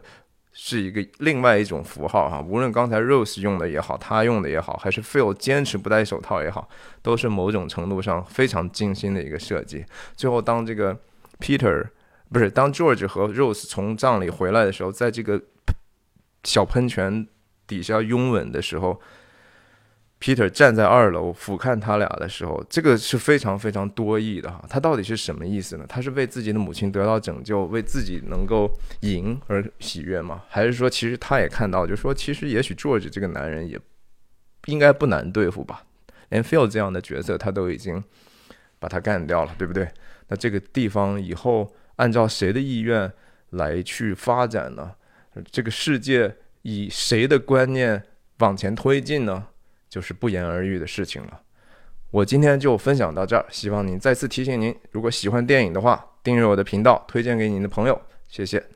[0.54, 2.42] 是一个另外一种符号哈。
[2.42, 6.70] 无论刚才 Rose 用的也好，他用的也好，还是 Phil 坚持不戴手套也好，
[7.02, 9.84] 都是某种程度上非常精心的一个设计。
[10.16, 10.98] 最后当这个
[11.40, 11.88] Peter。
[12.32, 15.40] 不是，当 George 和 Rose 从葬礼回来的时候，在这个
[16.44, 17.28] 小喷泉
[17.68, 19.00] 底下拥吻的时候
[20.24, 24.64] ，Peter 站在二楼俯瞰他俩的时候，这个是非常非常多义的哈。
[24.70, 25.86] 他到底是什么意思呢？
[25.90, 28.72] 他是为自己的母亲得到拯救，为自己能够
[29.02, 30.44] 赢而喜悦吗？
[30.48, 33.78] 还是说，其实他也看到，就说，其实也许 George 这个男人也
[34.68, 35.84] 应该不难对付吧？
[36.30, 38.02] 连 Phil 这样的角色，他都已经
[38.80, 39.88] 把他干掉了，对不对？
[40.30, 41.74] 那这个地方以后。
[41.98, 43.14] 按照谁的意愿
[43.52, 44.94] 来去发展呢？
[45.52, 48.02] 这个世界以谁的观念
[48.40, 49.50] 往前推进呢？
[49.94, 51.40] 就是不言而喻的事情了。
[52.10, 58.73] 我今天就分享到这儿，希望您再次提醒您，如果喜欢电影的话，订阅我的频道，推荐给您的朋友，谢谢。